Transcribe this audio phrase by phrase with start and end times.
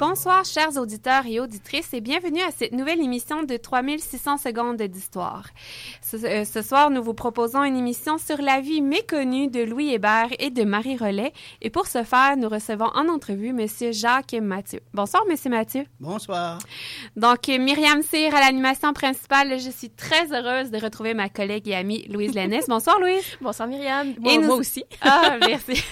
[0.00, 5.48] Bonsoir, chers auditeurs et auditrices, et bienvenue à cette nouvelle émission de 3600 secondes d'histoire.
[6.00, 9.92] Ce, euh, ce, soir, nous vous proposons une émission sur la vie méconnue de Louis
[9.92, 11.34] Hébert et de Marie Rollet.
[11.60, 14.80] Et pour ce faire, nous recevons en entrevue Monsieur Jacques Mathieu.
[14.94, 15.84] Bonsoir, Monsieur Mathieu.
[16.00, 16.60] Bonsoir.
[17.14, 19.60] Donc, Myriam Cyr à l'animation principale.
[19.60, 22.66] Je suis très heureuse de retrouver ma collègue et amie Louise Lennès.
[22.68, 23.36] Bonsoir, Louise.
[23.42, 24.14] Bonsoir, Myriam.
[24.18, 24.46] Moi, et nous...
[24.46, 24.82] moi aussi.
[25.02, 25.84] Ah, merci.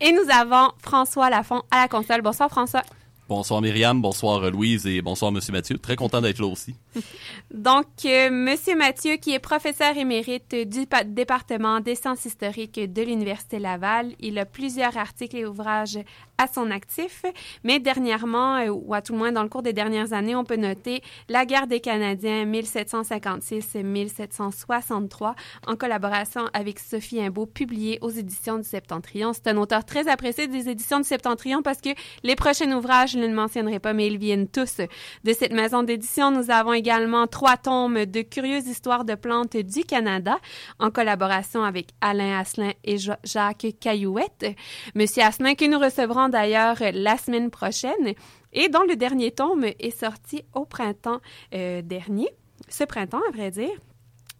[0.00, 2.22] et nous avons François Lafont à la console.
[2.22, 2.84] Bonsoir, François.
[3.28, 5.76] Bonsoir Myriam, bonsoir Louise et bonsoir Monsieur Mathieu.
[5.76, 6.74] Très content d'être là aussi.
[7.52, 13.58] Donc, euh, Monsieur Mathieu, qui est professeur émérite du département des sciences historiques de l'Université
[13.58, 15.98] Laval, il a plusieurs articles et ouvrages
[16.38, 17.24] à son actif,
[17.64, 20.44] mais dernièrement, euh, ou à tout le moins dans le cours des dernières années, on
[20.44, 25.34] peut noter La guerre des Canadiens 1756-1763
[25.66, 29.32] en collaboration avec Sophie Imbeau, publié aux éditions du Septentrion.
[29.32, 31.88] C'est un auteur très apprécié des éditions du Septentrion parce que
[32.22, 34.76] les prochains ouvrages, je ne le mentionnerai pas, mais ils viennent tous
[35.24, 36.30] de cette maison d'édition.
[36.30, 36.87] Nous avons également
[37.30, 40.38] trois tomes de curieuses histoires de plantes du Canada
[40.78, 44.46] en collaboration avec Alain Asselin et Jacques Caillouette.
[44.94, 48.14] Monsieur Asselin que nous recevrons d'ailleurs la semaine prochaine
[48.52, 51.20] et dont le dernier tome est sorti au printemps
[51.54, 52.28] euh, dernier,
[52.68, 53.70] ce printemps à vrai dire.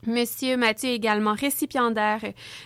[0.07, 2.21] Monsieur Mathieu également récipiendaire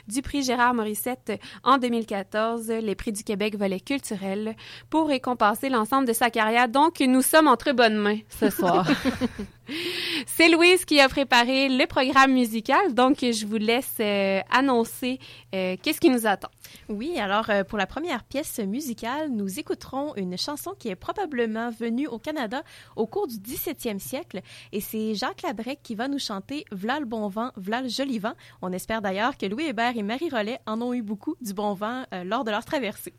[0.06, 4.54] du prix Gérard Morissette en 2014, les prix du Québec volet culturel,
[4.90, 6.68] pour récompenser l'ensemble de sa carrière.
[6.68, 8.86] Donc, nous sommes entre bonnes mains ce soir.
[10.26, 15.18] C'est Louise qui a préparé le programme musical, donc je vous laisse euh, annoncer
[15.54, 16.48] euh, qu'est-ce qui nous attend.
[16.88, 21.70] Oui, alors euh, pour la première pièce musicale, nous écouterons une chanson qui est probablement
[21.70, 22.62] venue au Canada
[22.96, 24.40] au cours du 17e siècle,
[24.72, 28.18] et c'est Jacques Labrec qui va nous chanter V'là le bon vent, v'là le joli
[28.18, 28.34] vent.
[28.62, 31.74] On espère d'ailleurs que Louis Hébert et Marie Rollet en ont eu beaucoup du bon
[31.74, 33.12] vent lors de leur traversée.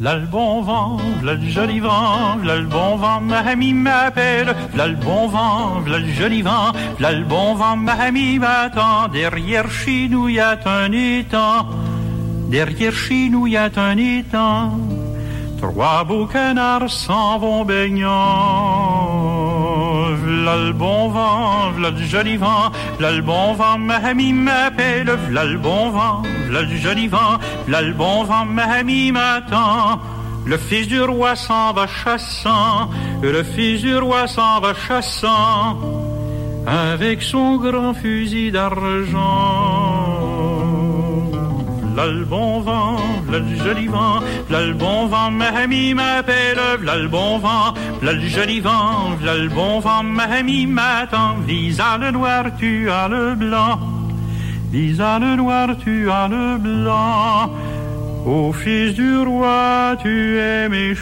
[0.00, 4.56] V'là le bon vent, v'là le joli vent, v'là le bon vent, ma amie m'appelle.
[4.72, 9.08] V'là le bon vent, v'là le joli vent, v'là le bon vent, ma amie m'attend.
[9.12, 11.66] Derrière chez nous y a un étang,
[12.48, 14.70] derrière chez nous y a un étang.
[15.60, 19.29] Trois beaux canards s'en vont baignant.
[20.10, 25.10] V'là le bon vent, v'là le joli vent, v'là le bon vent, ma amie m'appelle.
[25.28, 30.00] V'là le bon vent, v'là le joli vent, v'là le bon vent, ma amie m'attend.
[30.46, 32.90] Le fils du roi s'en va chassant,
[33.22, 35.78] le fils du roi s'en va chassant,
[36.66, 39.99] avec son grand fusil d'argent.
[42.00, 42.96] V'là le bon vent,
[43.26, 47.74] v'là le joli vent, v'là le bon vent, ma amie m'appelle, v'là le bon vent,
[48.00, 52.88] v'là le joli vent, v'là le bon vent, ma amie m'attend, visa le noir, tu
[52.90, 53.78] as le blanc,
[54.70, 57.50] visa le noir, tu as le blanc,
[58.24, 61.00] ô fils du roi, tu es méchant.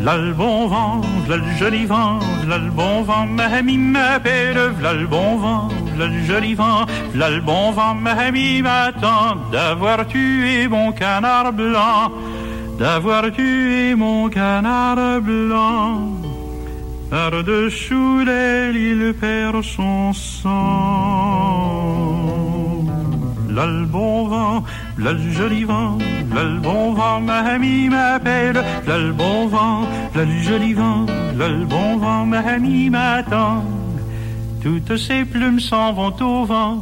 [0.00, 4.70] V'là le bon vent, v'là le joli vent, v'là le bon vent, ma amie m'appelle,
[4.78, 5.68] v'là le bon vent,
[5.98, 6.86] le joli vent,
[7.42, 12.12] bon vent, ma amie m'attend d'avoir tué mon canard blanc,
[12.78, 16.08] d'avoir tué mon canard blanc.
[17.10, 21.74] Par-dessous l'aile, il perd son sang.
[23.88, 24.64] Bon vent,
[24.96, 25.96] le joli vent,
[26.34, 29.82] le bon vent, ma amie m'appelle, le bon vent,
[30.16, 31.06] le joli vent,
[31.38, 33.64] le bon vent, ma amie m'attend.
[34.64, 36.78] Toutes ces plumes s'en vont au vent,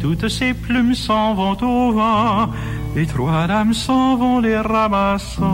[0.00, 2.48] toutes ces plumes s'en vont au vent,
[2.96, 5.44] et trois dames s'en vont les ramassant.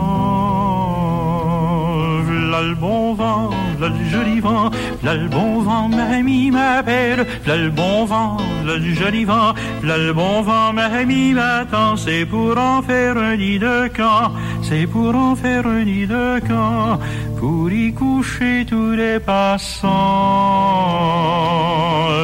[2.23, 4.69] V'là le bon vent, v'là le joli vent,
[5.01, 9.53] v'là le bon vent, ma amie m'appelle, v'là le bon vent, v'là le joli vent,
[9.81, 14.31] v'là le bon vent, ma m'attend, c'est pour en faire un nid de camp,
[14.61, 16.99] c'est pour en faire un nid de camp,
[17.37, 19.87] pour y coucher tous les passants.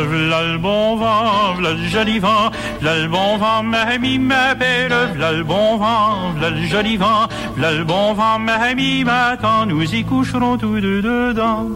[0.10, 2.52] V'là le bon vent, le joli vent,
[2.82, 7.84] v'là le bon vent, ma amie m'appelle, le bon vent, le joli vent, v'là le
[7.84, 8.58] bon vent, ma
[9.06, 11.68] m'attend, nous y coucherons tous deux dedans,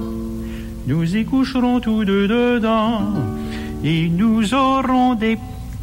[0.88, 3.02] nous y coucherons tous deux dedans,
[3.84, 5.38] et nous aurons des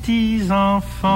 [0.04, 1.10] petits enfants.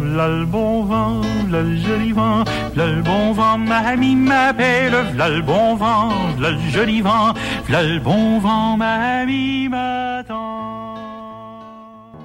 [0.00, 2.44] V'là le bon vent, v'là le joli vent,
[2.74, 7.34] v'là le bon vent, ma amie m'appelle, v'là le bon vent, v'là le joli vent,
[7.66, 10.94] v'là le bon vent, ma amie m'attend.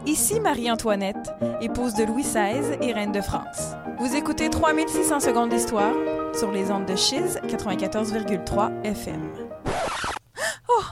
[0.05, 3.73] Ici Marie-Antoinette, épouse de Louis XVI et reine de France.
[3.99, 5.95] Vous écoutez 3600 secondes d'histoire
[6.33, 9.21] sur les ondes de Chiz 94,3 FM.
[10.69, 10.83] Oh!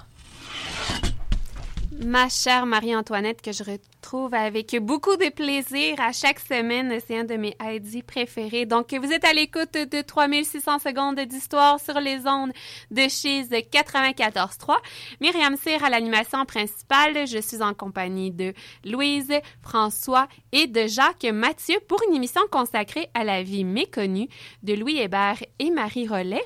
[2.01, 6.97] Ma chère Marie-Antoinette, que je retrouve avec beaucoup de plaisir à chaque semaine.
[7.05, 8.65] C'est un de mes Heidi préférés.
[8.65, 12.51] Donc, vous êtes à l'écoute de 3600 secondes d'histoire sur les ondes
[12.91, 14.75] de chez 94.3.
[15.21, 17.27] Myriam Cyr à l'animation principale.
[17.27, 18.53] Je suis en compagnie de
[18.83, 24.29] Louise, François et de Jacques Mathieu pour une émission consacrée à la vie méconnue
[24.63, 26.43] de Louis Hébert et Marie Rollet.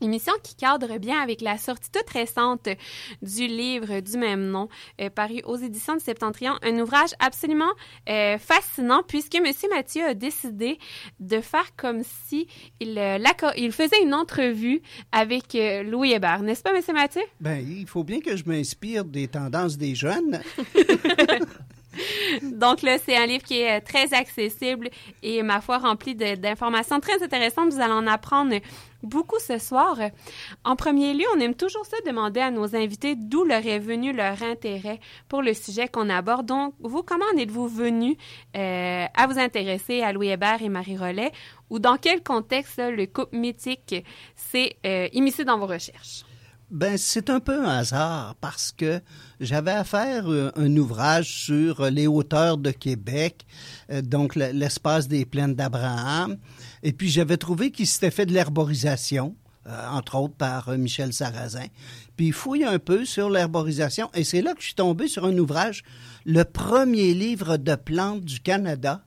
[0.00, 2.68] Émission qui cadre bien avec la sortie toute récente
[3.22, 4.68] du livre du même nom,
[5.00, 7.72] euh, paru aux éditions du Septentrion, un ouvrage absolument
[8.08, 9.46] euh, fascinant puisque M.
[9.70, 10.78] Mathieu a décidé
[11.20, 12.46] de faire comme si
[12.80, 13.18] il, euh,
[13.56, 16.82] il faisait une entrevue avec euh, Louis Hébert, n'est-ce pas, M.
[16.94, 17.22] Mathieu?
[17.40, 20.40] Ben, il faut bien que je m'inspire des tendances des jeunes.
[22.42, 24.90] Donc là, c'est un livre qui est euh, très accessible
[25.22, 27.72] et, ma foi, rempli d'informations très intéressantes.
[27.72, 28.54] Vous allez en apprendre
[29.02, 29.98] beaucoup ce soir.
[30.64, 34.12] En premier lieu, on aime toujours ça demander à nos invités d'où leur est venu
[34.12, 36.46] leur intérêt pour le sujet qu'on aborde.
[36.46, 38.16] Donc, vous, comment en êtes-vous venu
[38.56, 41.32] euh, à vous intéresser à Louis Hébert et Marie Rollet?
[41.70, 43.94] Ou dans quel contexte le couple mythique
[44.34, 46.24] s'est euh, immiscé dans vos recherches?
[46.70, 49.00] Ben, c'est un peu un hasard parce que
[49.40, 53.46] j'avais à faire euh, un ouvrage sur euh, les hauteurs de Québec,
[53.90, 56.36] euh, donc le- l'espace des plaines d'Abraham.
[56.82, 59.34] Et puis j'avais trouvé qu'il s'était fait de l'herborisation,
[59.90, 61.66] entre autres par Michel Sarrazin.
[62.16, 65.24] Puis il fouille un peu sur l'herborisation et c'est là que je suis tombé sur
[65.26, 65.84] un ouvrage,
[66.24, 69.04] le premier livre de plantes du Canada,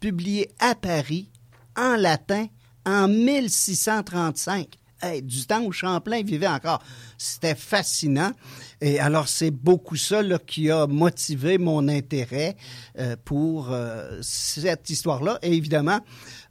[0.00, 1.30] publié à Paris
[1.76, 2.46] en latin
[2.86, 4.78] en 1635.
[5.22, 6.82] Du temps où Champlain vivait encore.
[7.18, 8.32] C'était fascinant.
[8.80, 12.56] Et alors, c'est beaucoup ça qui a motivé mon intérêt
[12.98, 15.38] euh, pour euh, cette histoire-là.
[15.42, 16.00] Et évidemment,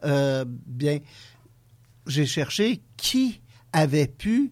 [0.05, 0.99] euh, bien,
[2.05, 3.41] j'ai cherché qui
[3.71, 4.51] avait pu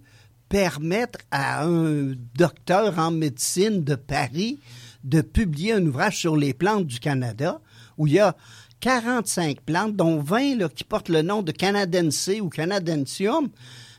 [0.49, 4.59] permettre à un docteur en médecine de Paris
[5.03, 7.61] de publier un ouvrage sur les plantes du Canada
[7.97, 8.35] où il y a
[8.81, 13.49] 45 plantes, dont 20 là, qui portent le nom de Canadense ou Canadensium.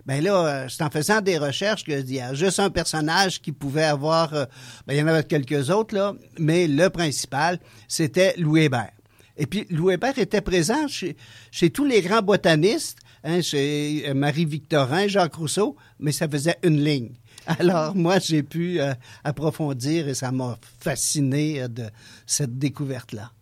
[0.04, 3.40] Ben là, euh, c'est en faisant des recherches que il y a juste un personnage
[3.40, 4.44] qui pouvait avoir, euh,
[4.86, 8.90] ben, il y en avait quelques autres là, mais le principal, c'était Louis Hébert.
[9.36, 15.06] Et puis, Louis Hébert était présent chez, tous les grands botanistes, hein, chez euh, Marie-Victorin,
[15.06, 17.12] Jacques Rousseau, mais ça faisait une ligne.
[17.46, 18.80] Alors, moi, j'ai pu
[19.24, 21.86] approfondir et ça m'a fasciné de
[22.24, 23.32] cette découverte-là.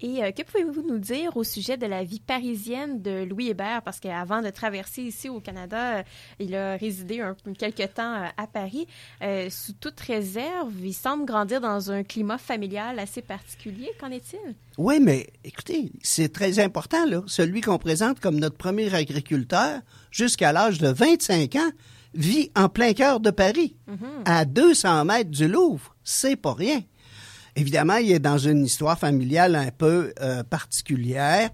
[0.00, 3.82] Et euh, que pouvez-vous nous dire au sujet de la vie parisienne de Louis Hébert?
[3.82, 6.02] Parce qu'avant de traverser ici au Canada, euh,
[6.38, 8.86] il a résidé un, quelque temps euh, à Paris.
[9.50, 13.90] Sous toute réserve, il semble grandir dans un climat familial assez particulier.
[14.00, 14.54] Qu'en est-il?
[14.76, 17.22] Oui, mais écoutez, c'est très important, là.
[17.26, 19.80] Celui qu'on présente comme notre premier agriculteur,
[20.10, 21.70] jusqu'à l'âge de 25 ans,
[22.14, 23.76] vit en plein cœur de Paris,
[24.24, 25.94] à 200 mètres du Louvre.
[26.04, 26.82] C'est pas rien.
[27.58, 31.50] Évidemment, il est dans une histoire familiale un peu euh, particulière.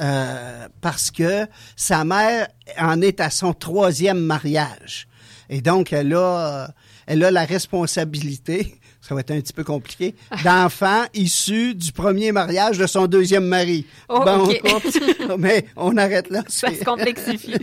[0.00, 2.48] euh, parce que sa mère
[2.78, 5.08] en est à son troisième mariage.
[5.48, 6.72] Et donc, elle a,
[7.06, 10.14] elle a la responsabilité, ça va être un petit peu compliqué,
[10.44, 13.86] d'enfants issus du premier mariage de son deuxième mari.
[14.08, 14.60] Oh, ok.
[14.76, 14.98] oups,
[15.38, 16.42] mais on arrête là.
[16.48, 17.54] Ça se complexifie.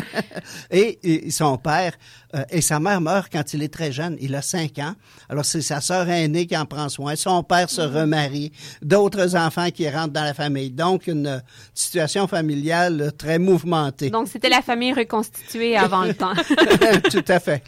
[0.70, 1.92] et, et son père
[2.34, 4.16] euh, et sa mère meurt quand il est très jeune.
[4.20, 4.94] Il a cinq ans.
[5.28, 7.16] Alors, c'est sa sœur aînée qui en prend soin.
[7.16, 8.52] Son père se remarie.
[8.82, 10.70] D'autres enfants qui rentrent dans la famille.
[10.70, 11.42] Donc, une
[11.74, 14.10] situation familiale très mouvementée.
[14.10, 16.34] Donc, c'était la famille reconstituée avant le temps.
[17.10, 17.62] Tout à fait.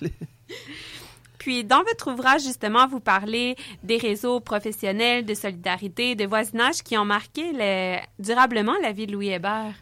[1.43, 6.97] Puis, dans votre ouvrage, justement, vous parlez des réseaux professionnels, de solidarité, de voisinage qui
[6.97, 9.75] ont marqué le- durablement la vie de Louis Hébert.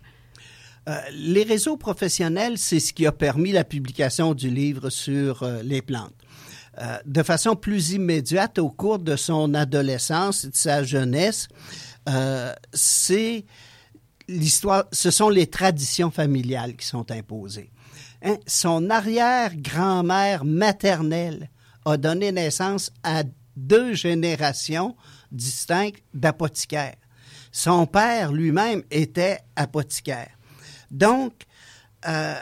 [0.88, 5.62] Euh, les réseaux professionnels, c'est ce qui a permis la publication du livre sur euh,
[5.62, 6.14] les plantes.
[6.78, 11.48] Euh, de façon plus immédiate, au cours de son adolescence et de sa jeunesse,
[12.72, 13.44] c'est
[14.28, 17.70] l'histoire, ce sont les traditions familiales qui sont imposées.
[18.22, 21.50] Hein, Son arrière-grand-mère maternelle
[21.84, 23.22] a donné naissance à
[23.56, 24.96] deux générations
[25.32, 26.96] distinctes d'apothicaires.
[27.52, 30.30] Son père lui-même était apothicaire.
[30.90, 31.32] Donc,
[32.08, 32.34] euh,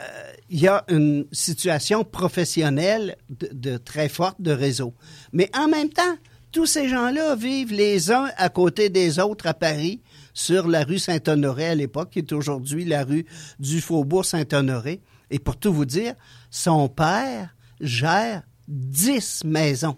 [0.51, 4.95] il y a une situation professionnelle de, de très forte de réseau.
[5.33, 6.17] Mais en même temps,
[6.53, 10.01] tous ces gens-là vivent les uns à côté des autres à Paris,
[10.33, 13.27] sur la rue Saint-Honoré à l'époque, qui est aujourd'hui la rue
[13.59, 15.01] du Faubourg Saint-Honoré.
[15.31, 16.15] Et pour tout vous dire,
[16.51, 19.97] son père gère 10 maisons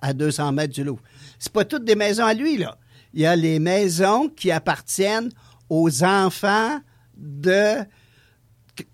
[0.00, 1.02] à 200 mètres du Louvre.
[1.38, 2.76] C'est pas toutes des maisons à lui, là.
[3.12, 5.30] Il y a les maisons qui appartiennent
[5.68, 6.78] aux enfants
[7.16, 7.76] de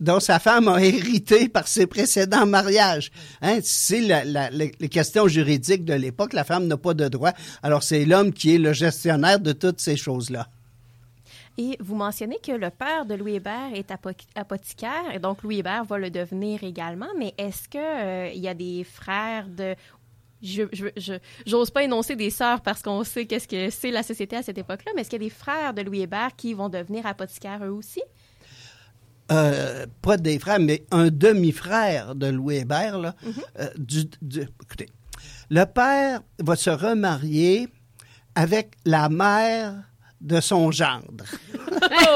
[0.00, 3.12] dont sa femme a hérité par ses précédents mariages.
[3.40, 6.32] Hein, c'est la, les questions juridiques de l'époque.
[6.32, 7.32] La femme n'a pas de droit.
[7.62, 10.48] Alors, c'est l'homme qui est le gestionnaire de toutes ces choses-là.
[11.58, 13.90] Et vous mentionnez que le père de Louis Hébert est
[14.34, 18.54] apothicaire, et donc Louis Hébert va le devenir également, mais est-ce qu'il euh, y a
[18.54, 19.74] des frères de...
[20.42, 20.64] Je
[21.46, 24.58] j'ose pas énoncer des sœurs parce qu'on sait qu'est-ce que c'est la société à cette
[24.58, 27.64] époque-là, mais est-ce qu'il y a des frères de Louis Hébert qui vont devenir apothicaires
[27.64, 28.02] eux aussi?
[29.32, 32.98] Euh, pas des frères, mais un demi-frère de Louis Hébert.
[32.98, 33.42] Là, mm-hmm.
[33.60, 34.88] euh, du, écoutez,
[35.50, 37.68] le père va se remarier
[38.34, 39.82] avec la mère
[40.26, 41.24] de son gendre.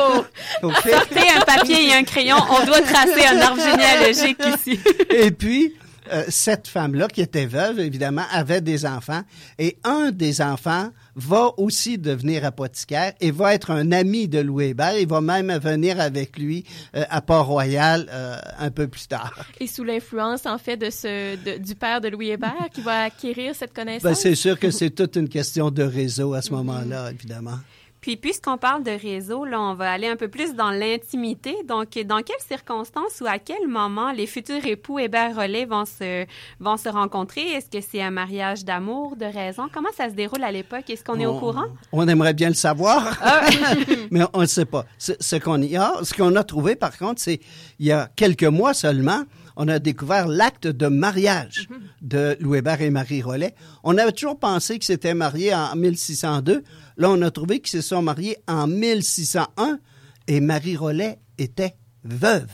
[0.02, 0.24] Oh!
[0.62, 4.80] Sortez un papier et un crayon, on doit tracer un arbre généalogique ici.
[5.10, 5.74] et puis,
[6.12, 9.22] euh, cette femme-là, qui était veuve, évidemment, avait des enfants.
[9.58, 14.66] Et un des enfants va aussi devenir apothicaire et va être un ami de Louis
[14.66, 14.98] Hébert.
[14.98, 16.64] Il va même venir avec lui
[16.96, 19.44] euh, à Port-Royal euh, un peu plus tard.
[19.60, 23.54] Et sous l'influence, en fait, de ce, du père de Louis Hébert qui va acquérir
[23.54, 24.02] cette connaissance?
[24.02, 27.58] Ben, c'est sûr que c'est toute une question de réseau à ce moment-là, évidemment.
[28.00, 31.54] Puis, puisqu'on parle de réseau, là, on va aller un peu plus dans l'intimité.
[31.68, 36.24] Donc, dans quelles circonstances ou à quel moment les futurs époux Hébert-Rollet vont se,
[36.60, 37.42] vont se rencontrer?
[37.42, 39.68] Est-ce que c'est un mariage d'amour, de raison?
[39.72, 40.88] Comment ça se déroule à l'époque?
[40.88, 41.66] Est-ce qu'on est au courant?
[41.92, 43.42] On aimerait bien le savoir, ah.
[44.10, 44.86] mais on ne sait pas.
[44.98, 47.40] Ce, qu'on y a, ce qu'on a trouvé, par contre, c'est
[47.78, 49.24] il y a quelques mois seulement,
[49.56, 51.68] on a découvert l'acte de mariage
[52.00, 53.54] de Louis Hébert et Marie Rollet.
[53.84, 56.62] On avait toujours pensé qu'ils s'étaient mariés en 1602.
[57.00, 59.78] Là, on a trouvé qu'ils se sont mariés en 1601
[60.26, 62.50] et Marie Rollet était veuve.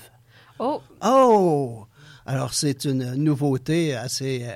[0.60, 0.80] Oh!
[1.04, 1.84] Oh!
[2.24, 4.46] Alors, c'est une nouveauté assez,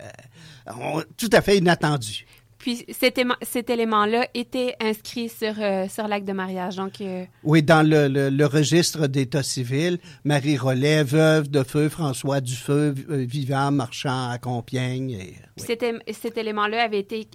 [0.68, 2.24] euh, tout à fait inattendue.
[2.60, 6.76] Puis cet, élément-là était inscrit sur, euh, sur l'acte de mariage.
[6.76, 12.42] Donc, euh, Oui, dans le, le, registre d'état civil, Marie Rollet, veuve de feu, François
[12.42, 15.12] Dufeu, euh, vivant, marchand à Compiègne.
[15.12, 17.26] Et, cet, élément-là avait été...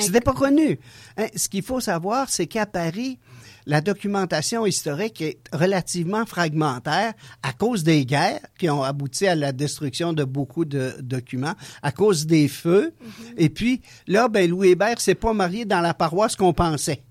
[0.00, 0.80] C'était pas connu.
[1.16, 3.20] Hein, ce qu'il faut savoir, c'est qu'à Paris,
[3.66, 7.12] la documentation historique est relativement fragmentaire
[7.42, 11.92] à cause des guerres qui ont abouti à la destruction de beaucoup de documents, à
[11.92, 12.92] cause des feux.
[12.92, 13.34] Mm-hmm.
[13.38, 17.02] Et puis, là, ben, Louis Hébert s'est pas marié dans la paroisse qu'on pensait.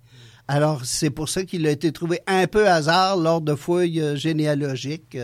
[0.47, 4.15] Alors, c'est pour ça qu'il a été trouvé un peu hasard lors de fouilles euh,
[4.15, 5.15] généalogiques.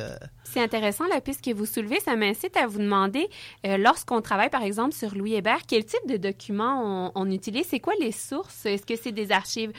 [0.55, 0.59] Euh.
[0.59, 1.99] C'est intéressant la piste que vous soulevez.
[1.99, 3.27] Ça m'incite à vous demander,
[3.65, 7.65] euh, lorsqu'on travaille par exemple sur Louis Hébert, quel type de documents on, utilise?
[7.69, 8.65] C'est quoi les sources?
[8.65, 9.71] Est-ce que c'est des archives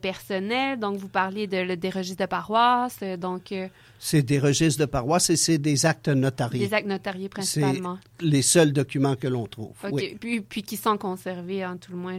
[0.00, 0.78] personnelles?
[0.78, 3.00] Donc, vous parlez de, des registres de paroisse.
[3.18, 3.54] donc,
[3.98, 6.66] C'est des registres de paroisse et c'est des actes notariés.
[6.66, 7.98] Des actes notariés principalement.
[8.18, 9.74] C'est les seuls documents que l'on trouve.
[9.90, 10.16] Oui.
[10.18, 12.18] Puis, puis, qui sont conservés, en tout le moins,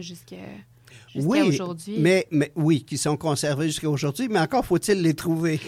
[1.14, 1.96] jusqu'à oui, aujourd'hui.
[1.98, 5.60] Mais, mais oui, qui sont conservés jusqu'à aujourd'hui, mais encore faut-il les trouver.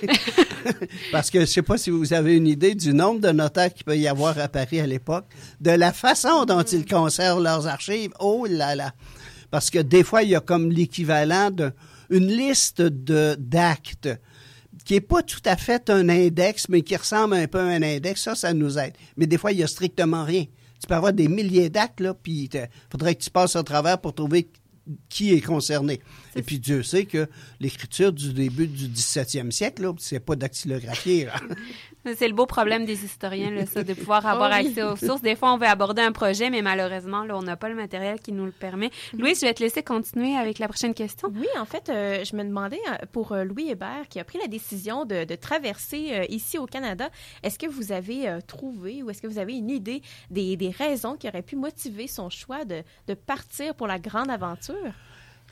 [1.13, 3.73] Parce que je ne sais pas si vous avez une idée du nombre de notaires
[3.73, 5.27] qu'il peut y avoir à Paris à l'époque,
[5.61, 8.13] de la façon dont ils conservent leurs archives.
[8.21, 8.93] Oh là là!
[9.51, 14.09] Parce que des fois, il y a comme l'équivalent d'une liste d'actes
[14.85, 17.83] qui n'est pas tout à fait un index, mais qui ressemble un peu à un
[17.83, 18.23] index.
[18.23, 18.95] Ça, ça nous aide.
[19.17, 20.45] Mais des fois, il n'y a strictement rien.
[20.81, 24.01] Tu peux avoir des milliers d'actes, là, puis il faudrait que tu passes au travers
[24.01, 24.49] pour trouver
[25.09, 26.01] qui est concerné.
[26.37, 27.29] Et puis Dieu sait que
[27.61, 31.29] l'écriture du début du 17e siècle, c'est pas dactylographié.
[32.17, 35.23] c'est le beau problème des historiens, là, ça, de pouvoir avoir oh accès aux sources.
[35.23, 38.21] Des fois, on veut aborder un projet, mais malheureusement, là, on n'a pas le matériel
[38.21, 38.91] qui nous le permet.
[39.13, 41.29] Louis, je vais te laisser continuer avec la prochaine question.
[41.35, 44.39] Oui, en fait, euh, je me demandais euh, pour euh, Louis Hébert, qui a pris
[44.39, 47.09] la décision de, traverser ici au Canada,
[47.43, 51.17] est-ce que vous avez trouvé ou est-ce que vous avez une idée des, des, raisons
[51.17, 54.93] qui auraient pu motiver son choix de, de partir pour la grande aventure?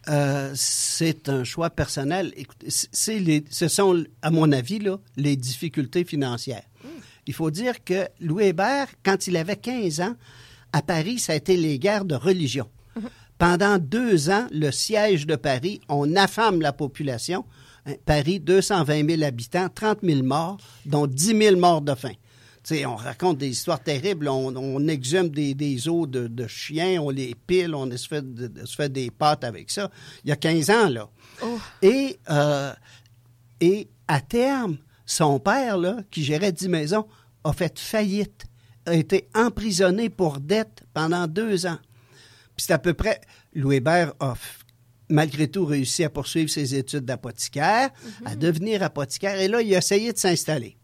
[0.09, 2.33] Euh, c'est un choix personnel.
[2.67, 6.64] C'est les, ce sont, à mon avis, là, les difficultés financières.
[7.26, 10.14] Il faut dire que Louis Hébert, quand il avait 15 ans,
[10.73, 12.69] à Paris, ça a été les guerres de religion.
[13.38, 17.45] Pendant deux ans, le siège de Paris, on affame la population.
[17.87, 22.14] Hein, Paris, 220 000 habitants, 30 000 morts, dont 10 000 morts de faim
[22.87, 27.91] on raconte des histoires terribles, on, exhume des, os de, chiens, on les pile, on
[27.97, 28.25] se fait,
[28.65, 29.91] se fait des pâtes avec ça.
[30.25, 31.09] Il y a 15 ans, là.
[31.43, 31.59] Oh.
[31.83, 32.73] Et, euh,
[33.61, 37.07] et à terme, son père, là, qui gérait 10 maisons,
[37.45, 38.47] a fait faillite,
[38.87, 41.79] a été emprisonné pour dette pendant deux ans.
[42.57, 43.21] Puis c'est à peu près...
[43.55, 44.35] Louis Hébert a
[45.09, 47.91] malgré tout réussi à poursuivre ses études d'apothicaire,
[48.25, 48.39] à mhm.
[48.39, 50.77] devenir apothicaire, et là, il a essayé de s'installer.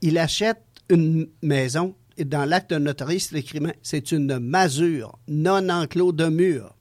[0.00, 6.26] Il achète une maison, et dans l'acte notariste, l'écriment, c'est une masure non enclos de
[6.26, 6.74] mur.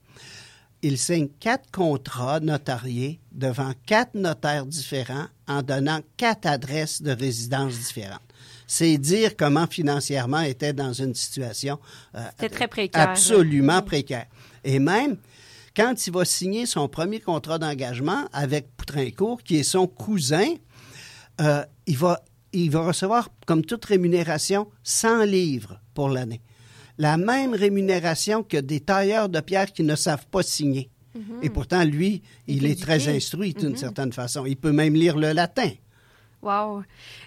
[0.81, 7.77] il signe quatre contrats notariés devant quatre notaires différents en donnant quatre adresses de résidence
[7.77, 8.21] différentes.
[8.67, 11.79] C'est dire comment financièrement était dans une situation
[12.15, 13.09] euh, très précaire.
[13.09, 14.25] absolument précaire.
[14.63, 15.17] Et même
[15.75, 20.55] quand il va signer son premier contrat d'engagement avec Poutrincourt, qui est son cousin,
[21.39, 22.19] euh, il, va,
[22.65, 26.41] il va recevoir, comme toute rémunération, 100 livres pour l'année.
[26.97, 30.89] La même rémunération que des tailleurs de pierre qui ne savent pas signer.
[31.41, 34.45] Et pourtant, lui, il est très instruit d'une certaine façon.
[34.45, 35.71] Il peut même lire le latin.
[36.43, 36.83] Wow.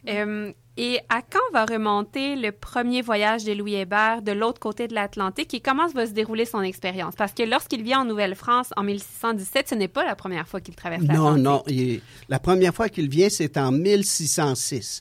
[0.09, 4.87] Euh, et à quand va remonter le premier voyage de Louis Hébert de l'autre côté
[4.87, 7.15] de l'Atlantique et comment va se dérouler son expérience?
[7.17, 10.77] Parce que lorsqu'il vient en Nouvelle-France en 1617, ce n'est pas la première fois qu'il
[10.77, 11.43] traverse Non, l'Atlantique.
[11.45, 11.63] non.
[11.67, 15.01] il est- la première fois qu'il vient, c'est en 1606.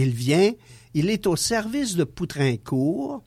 [0.00, 0.52] Il vient,
[0.94, 3.22] il est au service de Poutrincourt,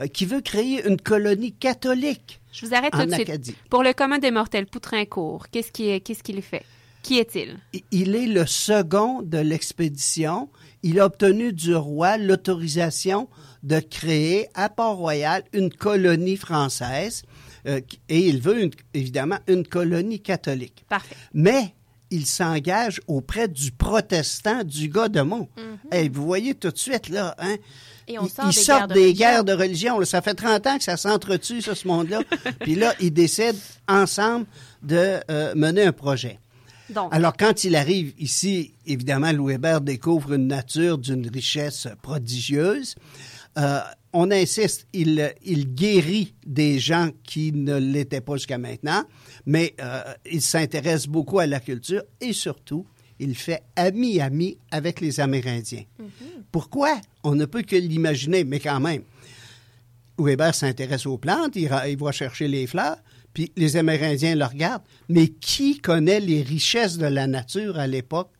[0.00, 3.56] euh, qui veut créer une colonie catholique Je vous arrête tout en de suite.
[3.70, 5.72] Pour le commun des mortels, Poutrincourt, qu'est-ce
[6.22, 6.64] qu'il fait?
[7.02, 7.58] Qui est-il?
[7.90, 10.48] Il est le second de l'expédition.
[10.84, 13.28] Il a obtenu du roi l'autorisation
[13.64, 17.22] de créer à Port-Royal une colonie française
[17.66, 20.84] euh, et il veut une- évidemment une colonie catholique.
[20.88, 21.16] Parfait.
[21.34, 21.74] Mais
[22.12, 25.48] il s'engage auprès du protestant du gars de Mont.
[25.90, 27.56] Hey, vous voyez tout de suite, là, hein?
[28.08, 29.18] Et on Ils- sort ils des sortent guerres de des religion.
[29.18, 29.98] guerres de religion.
[30.00, 30.06] là.
[30.06, 32.20] Ça fait 30 ans que ça s'entretue, ça, ce monde-là.
[32.60, 34.46] Puis là, ils décident ensemble
[34.82, 36.38] de euh, mener un projet.
[36.90, 42.96] Donc, Alors, quand il arrive ici, évidemment, Louis Hébert découvre une nature d'une richesse prodigieuse.
[43.58, 43.80] Euh,
[44.12, 49.04] on insiste, il, il guérit des gens qui ne l'étaient pas jusqu'à maintenant,
[49.46, 52.86] mais euh, il s'intéresse beaucoup à la culture et surtout,
[53.18, 55.84] il fait ami-ami avec les Amérindiens.
[56.50, 57.00] Pourquoi?
[57.24, 59.02] On ne peut que l'imaginer, mais quand même.
[60.18, 62.98] Weber s'intéresse aux plantes, il, il va chercher les fleurs,
[63.32, 64.82] puis les Amérindiens le regardent.
[65.08, 68.30] Mais qui connaît les richesses de la nature à l'époque?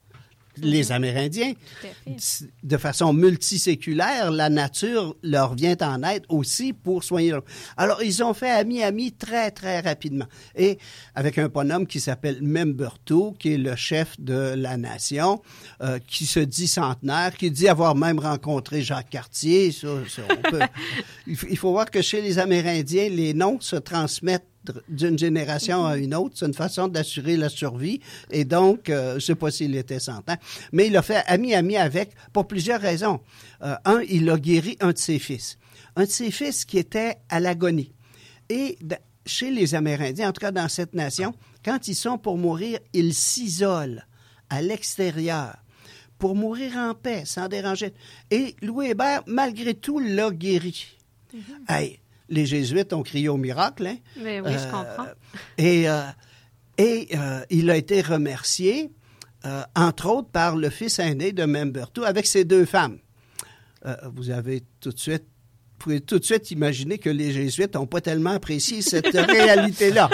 [0.58, 1.52] Les Amérindiens.
[1.52, 2.46] À fait.
[2.62, 7.42] De façon multiséculaire, la nature leur vient en aide aussi pour soigner leur...
[7.76, 10.26] Alors, ils ont fait ami-ami très, très rapidement.
[10.54, 10.78] Et
[11.14, 15.40] avec un bonhomme qui s'appelle Memberto, qui est le chef de la nation,
[15.82, 19.72] euh, qui se dit centenaire, qui dit avoir même rencontré Jacques Cartier.
[19.72, 20.60] Ça, ça, on peut-
[21.26, 24.46] il, faut, il faut voir que chez les Amérindiens, les noms se transmettent
[24.88, 26.34] d'une génération à une autre.
[26.36, 28.00] C'est une façon d'assurer la survie.
[28.30, 30.38] Et donc, euh, je ne sais pas s'il était centenaire,
[30.72, 33.20] mais il a fait ami-ami avec pour plusieurs raisons.
[33.62, 35.58] Euh, un, il a guéri un de ses fils.
[35.96, 37.92] Un de ses fils qui était à l'agonie.
[38.48, 38.78] Et
[39.26, 43.14] chez les Amérindiens, en tout cas dans cette nation, quand ils sont pour mourir, ils
[43.14, 44.04] s'isolent
[44.50, 45.56] à l'extérieur
[46.18, 47.92] pour mourir en paix, sans déranger.
[48.30, 50.86] Et Louis Hébert, malgré tout, l'a guéri.
[51.68, 51.98] Hey,
[52.32, 53.96] les Jésuites ont crié au miracle, hein?
[54.20, 55.06] mais oui, je Euh, comprends.
[55.58, 56.00] Et, euh,
[56.78, 58.90] et euh, il a été remercié,
[59.76, 62.98] entre autres, par le fils aîné de Membertou avec ses deux femmes.
[64.14, 67.86] Vous avez tout de suite, vous pouvez tout de suite imaginer que les Jésuites n'ont
[67.86, 70.08] pas tellement apprécié cette réalité-là.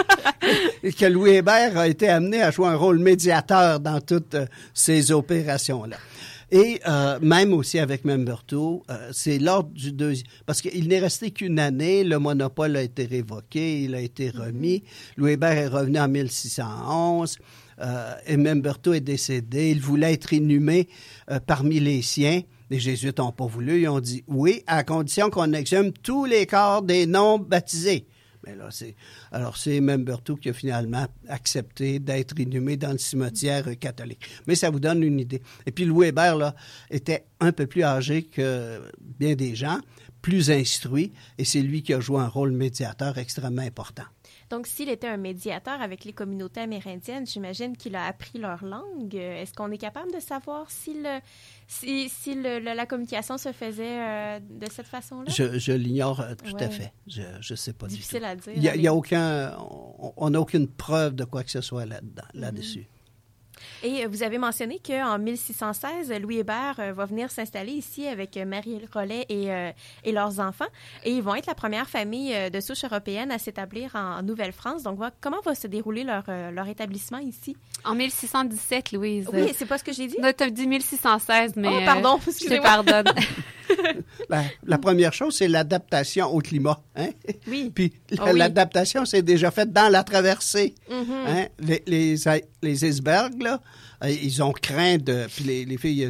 [0.83, 4.35] Et que Louis Hébert a été amené à jouer un rôle médiateur dans toutes
[4.73, 5.97] ces opérations-là.
[6.51, 10.27] Et euh, même aussi avec Memberto, euh, c'est lors du deuxième...
[10.47, 14.83] Parce qu'il n'est resté qu'une année, le monopole a été révoqué, il a été remis.
[15.15, 17.37] Louis Hébert est revenu en 1611,
[17.81, 19.69] euh, et Memberto est décédé.
[19.71, 20.87] Il voulait être inhumé
[21.29, 22.41] euh, parmi les siens.
[22.71, 26.45] Les Jésuites n'ont pas voulu, ils ont dit oui, à condition qu'on exhume tous les
[26.45, 28.05] corps des non-baptisés.
[28.45, 28.95] Mais là, c'est
[29.31, 29.81] alors c'est
[30.41, 34.21] qui a finalement accepté d'être inhumé dans le cimetière euh, catholique.
[34.47, 35.41] Mais ça vous donne une idée.
[35.65, 36.53] Et puis Louis Hébert
[36.89, 38.81] était un peu plus âgé que
[39.19, 39.79] bien des gens,
[40.21, 44.03] plus instruit, et c'est lui qui a joué un rôle médiateur extrêmement important.
[44.49, 49.13] Donc, s'il était un médiateur avec les communautés amérindiennes, j'imagine qu'il a appris leur langue.
[49.13, 51.19] Est-ce qu'on est capable de savoir si, le,
[51.67, 55.31] si, si le- le- la communication se faisait euh, de cette façon-là?
[55.31, 56.91] Je, je l'ignore euh, tout à fait.
[57.07, 57.97] Je ne sais pas du tout.
[57.97, 58.53] Difficile à dire.
[58.55, 59.55] Il y a, aucun,
[60.17, 62.41] on- n'a aucune preuve de quoi que ce soit là-dedans, Mhm.
[62.41, 62.87] là-dessus.
[63.83, 68.37] Et euh, vous avez mentionné qu'en 1616, Louis Hébert euh, va venir s'installer ici avec
[68.37, 69.71] euh, Marie Rollet et, euh,
[70.03, 70.65] et leurs enfants.
[71.03, 74.83] Et ils vont être la première famille de souche européenne à s'établir en Nouvelle-France.
[74.83, 77.55] Donc, va- comment va se dérouler leur, leur établissement ici?
[77.85, 79.27] En 1617, Louise.
[79.33, 80.17] Oui, c'est pas ce que j'ai dit.
[80.21, 81.67] Non, t'as dit 1616, mais...
[81.69, 82.63] Oh, pardon, euh, je te excusez-moi.
[82.63, 83.13] pardonne.
[84.29, 86.81] Ben, la première chose, c'est l'adaptation au climat.
[86.95, 87.09] Hein?
[87.47, 87.71] Oui.
[87.73, 88.39] Puis Ah oui.
[88.39, 90.75] l'adaptation, c'est déjà fait dans la traversée.
[90.89, 91.05] Mhm.
[91.27, 91.45] Hein?
[91.59, 92.15] Les, les,
[92.61, 93.59] les icebergs, là,
[94.03, 95.27] euh, ils ont craint de...
[95.35, 96.09] Puis les, les filles,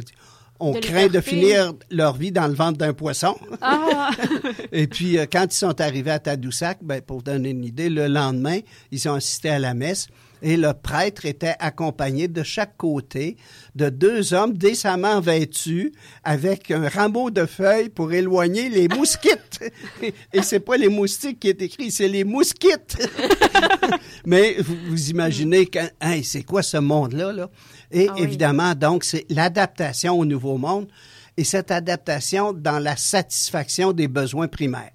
[0.60, 3.36] ont De craint de finir leur vie dans le ventre d'un poisson.
[3.62, 4.10] Ah!
[4.72, 7.88] Et puis, euh, quand ils sont arrivés à Tadoussac, ben, pour vous donner une idée,
[7.88, 8.58] le lendemain,
[8.90, 10.08] ils ont assisté à la messe
[10.42, 13.36] et le prêtre était accompagné de chaque côté
[13.74, 15.92] de deux hommes décemment vêtus
[16.24, 19.60] avec un rameau de feuilles pour éloigner les mousquites.
[20.32, 22.96] et c'est pas les moustiques qui est écrit, c'est les mousquites.
[24.26, 27.50] Mais vous, vous imaginez que, hein, c'est quoi ce monde-là, là?
[27.90, 28.22] Et Ah oui.
[28.22, 30.88] évidemment, donc, c'est l'adaptation au nouveau monde
[31.36, 34.90] et cette adaptation dans la satisfaction des besoins primaires.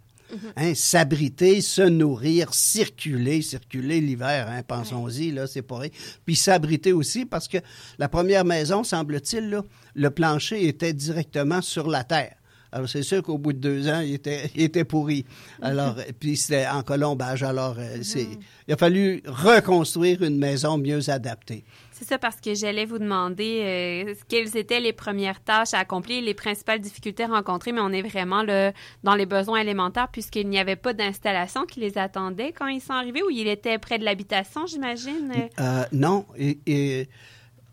[0.56, 5.90] Hein, s'abriter, se nourrir, circuler, circuler l'hiver, hein, pensons-y, là, c'est rien.
[6.26, 7.58] Puis s'abriter aussi parce que
[7.98, 9.64] la première maison, semble-t-il, là,
[9.96, 12.36] le plancher était directement sur la terre.
[12.76, 15.26] Alors, c'est sûr qu'au bout de deux ans, il était, il était pourri.
[15.62, 17.42] Alors, puis c'était en colombage.
[17.42, 18.28] Alors, euh, c'est,
[18.68, 21.64] il a fallu reconstruire une maison mieux adaptée.
[21.98, 26.22] C'est ça parce que j'allais vous demander euh, quelles étaient les premières tâches à accomplir,
[26.22, 30.60] les principales difficultés rencontrées, mais on est vraiment là, dans les besoins élémentaires puisqu'il n'y
[30.60, 34.04] avait pas d'installation qui les attendait quand ils sont arrivés ou il était près de
[34.04, 35.32] l'habitation, j'imagine?
[35.58, 36.26] Euh, non,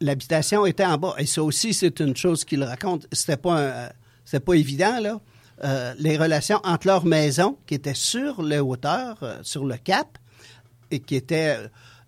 [0.00, 1.14] l'habitation était en bas.
[1.18, 3.08] Et ça aussi, c'est une chose qu'il raconte.
[3.10, 5.20] C'était pas, un- pas évident, là.
[5.64, 10.18] Euh, les relations entre leur maison, qui était sur les hauteurs, sur le cap,
[10.90, 11.56] et qui était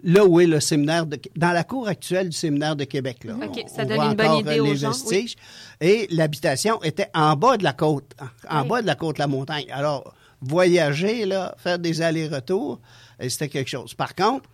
[0.04, 3.24] là où est le séminaire, de, dans la cour actuelle du séminaire de Québec.
[3.24, 3.34] Là.
[3.40, 5.34] On- ça on donne voit une bonne encore, idée aux les gens, vestiges.
[5.80, 8.12] Et l'habitation était en bas de la côte,
[8.48, 8.68] en Oui.
[8.68, 9.66] bas de la côte, la montagne.
[9.72, 12.80] Alors, voyager, là, faire des allers-retours,
[13.28, 13.94] c'était quelque chose.
[13.94, 14.48] Par contre,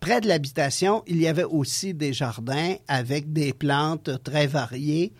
[0.00, 5.12] près de l'habitation, il y avait aussi des jardins avec des plantes très variées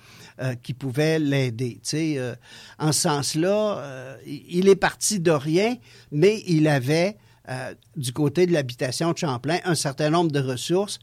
[0.42, 1.74] euh, qui pouvaient l'aider.
[1.82, 2.34] Tu sais, euh,
[2.78, 5.76] en ce sens-là, euh, il est parti de rien,
[6.10, 7.16] mais il avait,
[7.48, 10.98] euh, du côté de l'habitation de Champlain, un certain nombre de ressources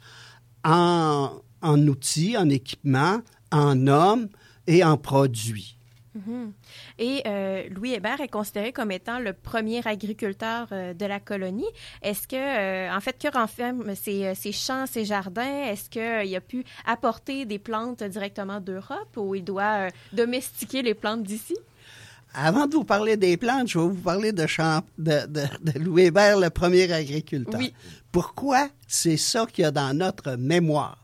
[0.63, 4.27] en, outils, en équipements, en hommes
[4.65, 5.77] et en produits.
[6.99, 11.63] Et euh, Louis Hébert est considéré comme étant le premier agriculteur euh, de la colonie.
[12.01, 15.63] Est-ce que, en fait, que renferment ces, ces champs, ces jardins?
[15.65, 21.23] Est-ce qu'il a pu apporter des plantes directement d'Europe ou il doit domestiquer les plantes
[21.23, 21.55] d'ici?
[22.33, 25.79] Avant de vous parler des plantes, je vais vous parler de, Champ- de, de- de
[25.79, 27.59] Louis Hébert, le premier agriculteur.
[27.59, 27.73] Oui.
[28.11, 30.97] Pourquoi c'est ça qu'il y a dans notre mémoire?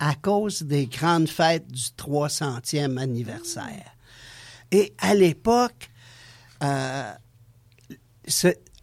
[0.00, 3.92] À cause des grandes fêtes du 300e anniversaire.
[4.72, 5.90] Et à l'époque,
[6.64, 7.12] euh,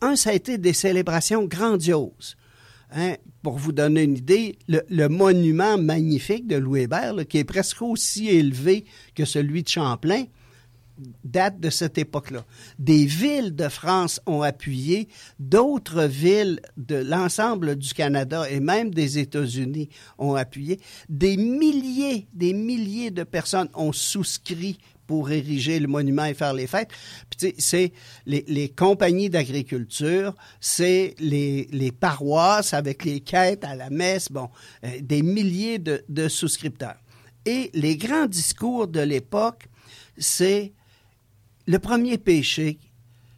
[0.02, 2.36] un, ça a été des célébrations grandioses.
[2.91, 7.38] Hein, pour vous donner une idée, le, le monument magnifique de Louis Hébert, là, qui
[7.38, 10.24] est presque aussi élevé que celui de Champlain,
[11.23, 12.45] date de cette époque-là.
[12.77, 15.07] Des villes de France ont appuyé,
[15.39, 20.79] d'autres villes de l'ensemble du Canada et même des États-Unis ont appuyé.
[21.09, 26.67] Des milliers, des milliers de personnes ont souscrit pour ériger le monument et faire les
[26.67, 26.91] fêtes.
[27.31, 27.93] Puis, c'est
[28.27, 34.49] les, compagnies d'agriculture, c'est les, paroisses avec les quêtes à la messe, bon,
[34.83, 36.97] euh, des milliers de souscripteurs.
[37.45, 39.67] Et les grands discours de l'époque,
[40.17, 40.73] c'est
[41.69, 42.79] le premier péché,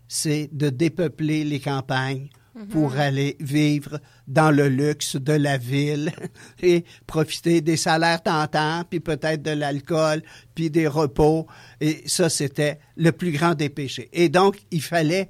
[0.07, 2.29] c'est de dépeupler les campagnes
[2.69, 6.13] pour aller vivre dans le luxe de la ville
[6.63, 10.23] et profiter des salaires tentants, puis peut-être de l'alcool,
[10.55, 11.45] puis des repos.
[11.81, 14.07] Et ça, c'était le plus grand des péchés.
[14.13, 15.29] Et donc, il fallait,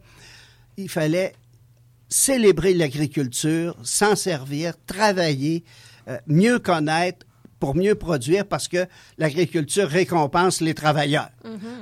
[0.77, 1.33] il fallait
[2.07, 5.63] célébrer l'agriculture, s'en servir, travailler,
[6.07, 7.25] euh, mieux connaître
[7.61, 11.29] pour mieux produire parce que l'agriculture récompense les travailleurs.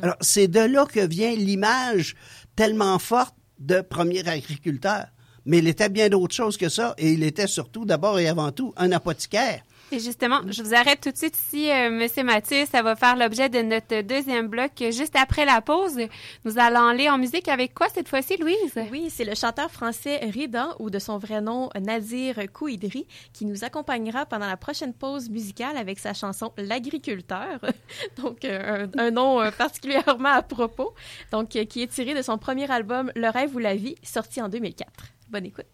[0.04, 2.16] Alors, c'est de là que vient l'image
[2.56, 5.06] tellement forte de premier agriculteur.
[5.46, 8.52] Mais il était bien d'autre chose que ça et il était surtout, d'abord et avant
[8.52, 9.62] tout, un apothicaire.
[9.92, 12.66] Et justement, je vous arrête tout de suite ici, euh, Monsieur Mathieu.
[12.72, 15.98] Ça va faire l'objet de notre deuxième bloc juste après la pause.
[16.46, 18.78] Nous allons aller en musique avec quoi cette fois-ci, Louise?
[18.92, 23.64] Oui, c'est le chanteur français Rida, ou de son vrai nom Nadir Kouidri, qui nous
[23.64, 27.60] accompagnera pendant la prochaine pause musicale avec sa chanson L'agriculteur,
[28.22, 30.94] donc euh, un, nom euh, particulièrement à propos,
[31.32, 34.50] donc qui est tiré de son premier album Le rêve ou la vie, sorti en
[34.50, 34.88] 2004.
[35.30, 35.66] Bonne écoute.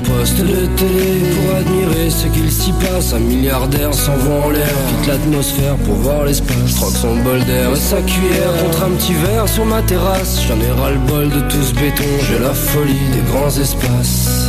[0.00, 3.12] Poste de télé pour admirer ce qu'il s'y passe.
[3.12, 6.74] Un milliardaire s'envoie en l'air, quitte l'atmosphère pour voir l'espace.
[6.74, 10.40] Troque son bol d'air et sa cuillère contre un petit verre sur ma terrasse.
[10.46, 14.48] J'en ai ras le bol de tout ce béton, j'ai la folie des grands espaces.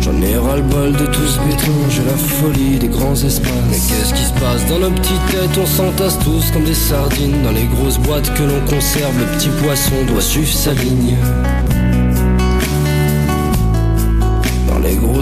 [0.00, 3.52] J'en ai ras ras-le-bol de tout ce béton, j'ai la folie des grands espaces.
[3.70, 5.58] Mais qu'est-ce qui se passe dans nos petites têtes?
[5.60, 9.12] On s'entasse tous comme des sardines dans les grosses boîtes que l'on conserve.
[9.18, 11.16] Le petit poisson doit suivre sa ligne.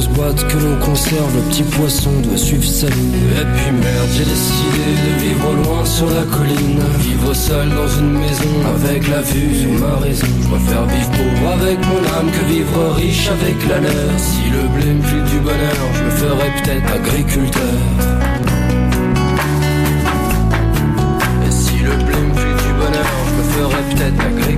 [0.07, 3.15] Boîtes que l'on conserve, le petit poisson doit suivre sa ligne.
[3.41, 6.81] Et puis merde, j'ai décidé de vivre loin sur la colline.
[7.01, 10.27] Vivre seul dans une maison avec la vue sur ma raison.
[10.43, 14.19] Je préfère vivre pauvre avec mon âme que vivre riche avec la leur.
[14.19, 17.79] Si le blé me file du bonheur, je me ferais peut-être agriculteur.
[21.47, 24.58] Et si le blé me file du bonheur, je me ferais peut-être agriculteur.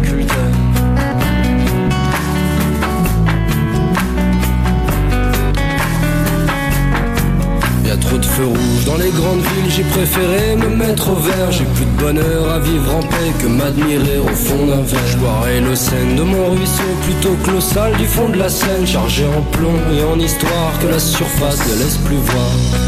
[8.18, 11.50] De feux rouges dans les grandes villes, j'ai préféré me mettre au vert.
[11.50, 15.06] J'ai plus de bonheur à vivre en paix que m'admirer au fond d'un verre.
[15.06, 15.70] Je boirai le
[16.16, 20.18] de mon ruisseau plutôt que du fond de la Seine, chargé en plomb et en
[20.18, 22.79] histoire que la surface ne laisse plus voir.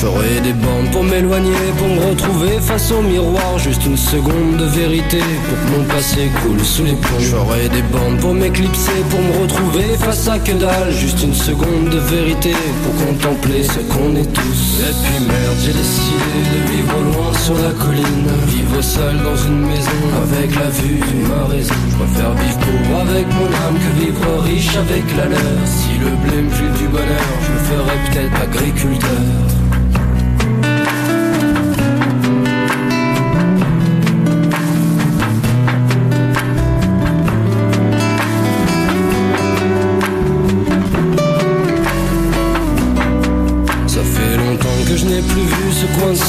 [0.00, 3.58] Ferai des bandes pour m'éloigner, pour me retrouver face au miroir.
[3.58, 7.20] Juste une seconde de vérité pour que mon passé coule sous les ponts.
[7.20, 10.90] Je ferai des bandes pour m'éclipser, pour me retrouver face à que dalle.
[10.90, 14.60] Juste une seconde de vérité pour contempler ce qu'on est tous.
[14.88, 18.30] Et puis merde, j'ai décidé de vivre loin sur la colline.
[18.48, 21.80] Vivre seul dans une maison avec la vue de ma raison.
[21.90, 25.60] Je préfère vivre pauvre avec mon âme que vivre riche avec la leur.
[25.66, 29.59] Si le blé me du bonheur, je me ferai peut-être agriculteur.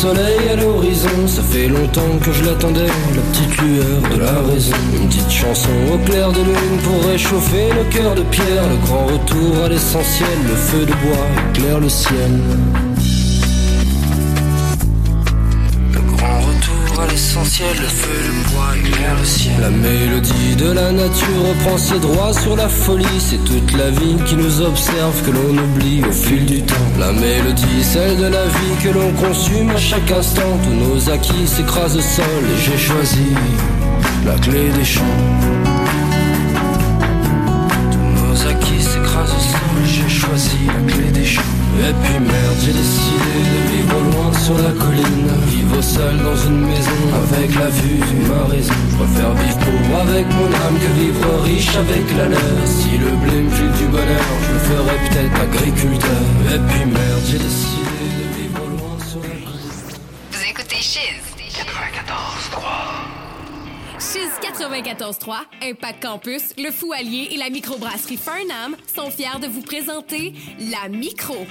[0.02, 1.28] Soleil à l'horizon.
[1.28, 4.76] Ça fait longtemps que je l'attendais, la petite lueur de la raison.
[4.96, 8.66] Une petite chanson au clair de lune pour réchauffer le cœur de pierre.
[8.74, 12.34] Le grand retour à l'essentiel, le feu de bois éclaire le ciel.
[17.12, 19.54] L'essentiel, le feu de bois éclaire le ciel.
[19.60, 23.20] La mélodie de la nature reprend ses droits sur la folie.
[23.20, 26.90] C'est toute la vie qui nous observe, que l'on oublie au fil du temps.
[27.00, 30.58] La mélodie, celle de la vie que l'on consume à chaque instant.
[30.64, 33.28] Tous nos acquis s'écrasent au sol et j'ai choisi
[34.26, 35.18] la clé des champs.
[37.92, 41.42] Tous nos acquis s'écrasent au sol et j'ai choisi la clé des champs.
[41.80, 44.91] Et puis merde, j'ai décidé de vivre loin sur la colline.
[45.82, 46.92] Vivre seul dans une maison
[47.24, 48.74] avec la vue de ma raison.
[48.92, 52.68] Je préfère vivre pauvre avec mon âme que vivre riche avec la leur.
[52.68, 56.22] Si le blé me file du bonheur, je me ferai peut-être agriculteur.
[56.54, 60.38] Et puis merde, j'ai décidé de vivre loin sur la.
[60.38, 61.32] Vous écoutez Chiz.
[64.62, 70.34] 94.3, Impact Campus, le Fou Allier et la microbrasserie Farnham sont fiers de vous présenter
[70.60, 71.46] la Micro.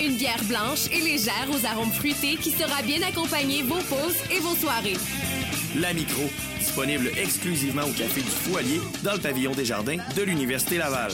[0.00, 4.38] Une bière blanche et légère aux arômes fruités qui sera bien accompagner vos pauses et
[4.38, 4.96] vos soirées.
[5.80, 6.22] La Micro,
[6.58, 11.10] disponible exclusivement au Café du Foualier dans le pavillon des Jardins de l'Université Laval.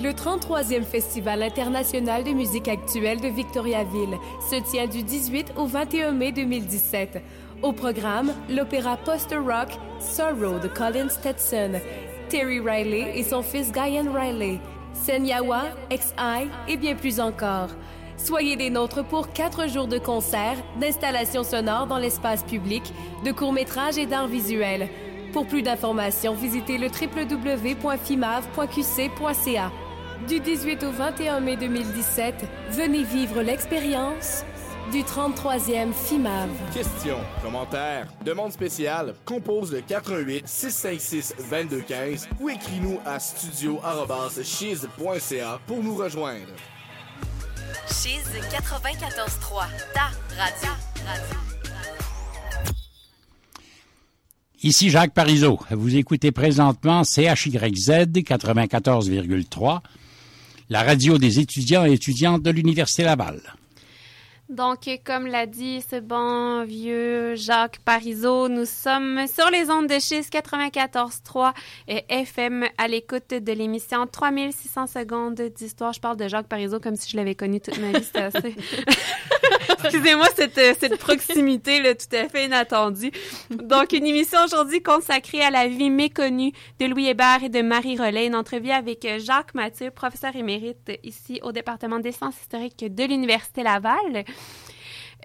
[0.00, 4.16] Le 33e Festival international de musique actuelle de Victoriaville
[4.48, 7.20] se tient du 18 au 21 mai 2017.
[7.62, 11.80] Au programme, l'opéra post-rock Sorrow de Colin Stetson,
[12.30, 14.60] Terry Riley et son fils Guyan Riley,
[14.92, 17.70] Senyawa, XI et bien plus encore.
[18.16, 22.84] Soyez des nôtres pour quatre jours de concerts, d'installations sonores dans l'espace public,
[23.24, 24.88] de courts-métrages et d'art visuel.
[25.32, 29.72] Pour plus d'informations, visitez le www.fimav.qc.ca.
[30.28, 34.44] Du 18 au 21 mai 2017, venez vivre l'expérience
[34.90, 36.48] du 33e FIMAV.
[36.74, 45.94] Questions, commentaires, demande spéciale, compose le 88 656 2215 ou écris-nous à studio@chiz.ca pour nous
[45.94, 46.48] rejoindre.
[47.88, 50.72] Chiz 94.3, ta radio.
[51.06, 51.36] radio.
[54.62, 55.58] Ici Jacques Parizeau.
[55.70, 59.80] Vous écoutez présentement CHYZ 94,3,
[60.68, 63.40] la radio des étudiants et étudiantes de l'Université Laval.
[64.50, 70.00] Donc, comme l'a dit ce bon vieux Jacques Parizeau, nous sommes sur les ondes de
[70.00, 71.52] schiste 94.3
[71.86, 75.92] et FM à l'écoute de l'émission 3600 secondes d'histoire.
[75.92, 78.04] Je parle de Jacques Parizeau comme si je l'avais connu toute ma vie.
[78.04, 78.56] C'était assez...
[79.84, 83.10] Excusez-moi cette, euh, cette proximité là, tout à fait inattendue.
[83.50, 87.96] Donc, une émission aujourd'hui consacrée à la vie méconnue de Louis Hébert et de Marie
[87.96, 88.26] Rollet.
[88.26, 93.04] Une entrevue avec euh, Jacques Mathieu, professeur émérite ici au département des sciences historiques de
[93.04, 94.24] l'Université Laval.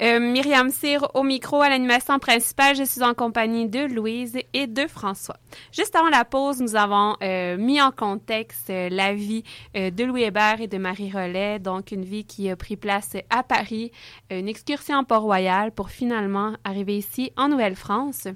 [0.01, 2.75] Euh, Myriam Cyr au micro à l'animation principale.
[2.75, 5.37] Je suis en compagnie de Louise et de François.
[5.71, 9.43] Juste avant la pause, nous avons euh, mis en contexte euh, la vie
[9.75, 13.15] euh, de Louis Hébert et de Marie Rollet, donc une vie qui a pris place
[13.29, 13.91] à Paris,
[14.29, 18.27] une excursion en Port-Royal pour finalement arriver ici en Nouvelle-France.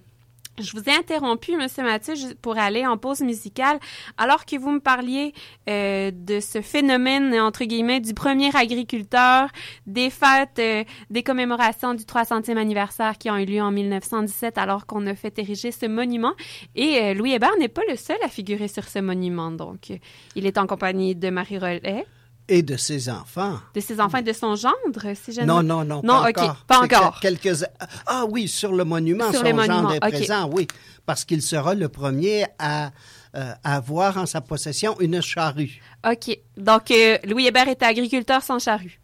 [0.60, 3.80] Je vous ai interrompu, Monsieur Mathieu, pour aller en pause musicale,
[4.18, 5.34] alors que vous me parliez
[5.70, 9.48] euh, de ce phénomène, entre guillemets, du premier agriculteur,
[9.88, 14.86] des fêtes, euh, des commémorations du 300e anniversaire qui ont eu lieu en 1917, alors
[14.86, 16.34] qu'on a fait ériger ce monument.
[16.76, 19.52] Et euh, Louis Hébert n'est pas le seul à figurer sur ce monument.
[19.52, 19.94] Donc,
[20.36, 22.06] il est en compagnie de Marie Rollet,
[22.52, 23.60] Et de ses enfants.
[23.76, 24.74] de ses enfants et de son gendre,
[25.14, 26.56] si je Non, non, non, Non, pas ok, encore.
[26.66, 27.20] pas encore.
[27.20, 27.64] que- Quelques...
[28.08, 30.68] Ah oui, sur le monument, Sur son les gendre est présent, oui,
[31.06, 32.92] parce qu'il sera le premier à
[33.36, 35.80] euh, avoir en sa possession une charrue.
[36.10, 36.38] OK.
[36.58, 38.99] Donc, euh, Louis Hébert était agriculteur sans charrue.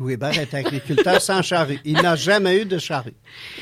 [0.00, 1.78] Louis Hébert est agriculteur sans charrue.
[1.84, 3.12] Il n'a jamais eu de charrue.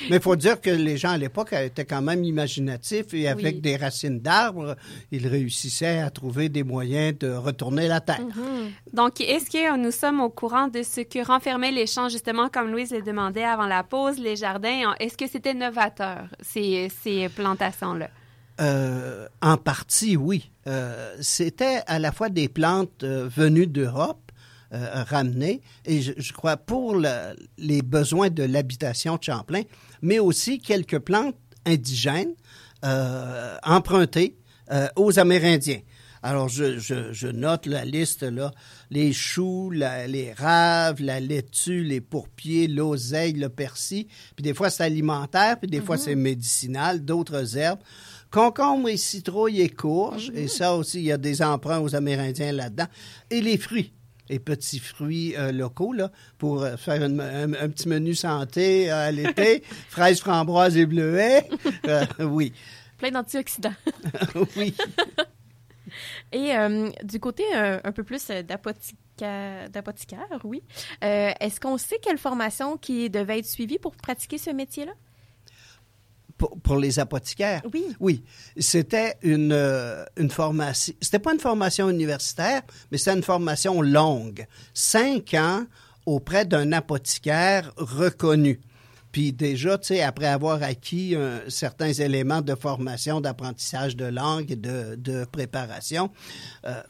[0.08, 3.56] Mais il faut dire que les gens à l'époque étaient quand même imaginatifs et avec
[3.56, 3.60] Oui.
[3.60, 4.76] des racines d'arbres,
[5.10, 8.20] ils réussissaient à trouver des moyens de retourner la terre.
[8.92, 12.70] Donc, est-ce que nous sommes au courant de ce que renfermaient les champs, justement, comme
[12.70, 14.94] Louise le demandait avant la pause, les jardins?
[15.00, 18.08] Est-ce que c'était novateur, ces, ces plantations-là?
[18.60, 20.50] Euh, en partie, oui.
[20.66, 24.27] Euh, C'était à la fois des plantes euh, venues d'Europe,
[24.72, 29.62] euh, ramenées, et je, je crois pour le- les besoins de l'habitation de Champlain,
[30.02, 32.34] mais aussi quelques plantes indigènes
[32.84, 34.36] euh, empruntées
[34.70, 35.80] euh, aux Amérindiens.
[36.22, 38.50] Alors, je, je- je note la liste, là,
[38.90, 44.06] les choux, la- les raves, la laitue, les pourpiers, l'oseille, le persil.
[44.34, 47.78] Puis des fois, c'est alimentaire, puis des fois, c'est médicinal, d'autres herbes.
[48.30, 50.30] Concombre et citrouille et courge.
[50.34, 52.86] Et ça aussi, il y a des emprunts aux Amérindiens là-dedans.
[53.30, 53.92] Et les fruits.
[54.30, 58.90] Les petits fruits euh, locaux, là, pour euh, faire une- un, un petit menu santé
[58.90, 59.62] euh, à l'été.
[59.88, 61.48] Fraises, framboises et bleuets.
[62.20, 62.52] Oui.
[62.98, 63.74] Plein d'antioxydants.
[64.56, 64.74] oui.
[66.32, 70.62] Et euh, du côté euh, un peu plus d'apothica- d'apothicaire, oui,
[71.02, 74.92] euh, est-ce qu'on sait quelle formation qui devait être suivie pour pratiquer ce métier-là?
[76.38, 77.62] Pour, pour les apothicaires?
[77.74, 77.84] Oui.
[77.98, 78.22] Oui.
[78.56, 80.94] C'était une, euh, une formation.
[81.00, 84.46] C'était pas une formation universitaire, mais c'était une formation longue.
[84.72, 85.64] Cinq ans
[86.06, 88.60] auprès d'un apothicaire reconnu.
[89.10, 94.52] Puis déjà, tu sais, après avoir acquis euh, certains éléments de formation, d'apprentissage de langue
[94.52, 96.10] et de, de préparation,
[96.66, 96.80] euh,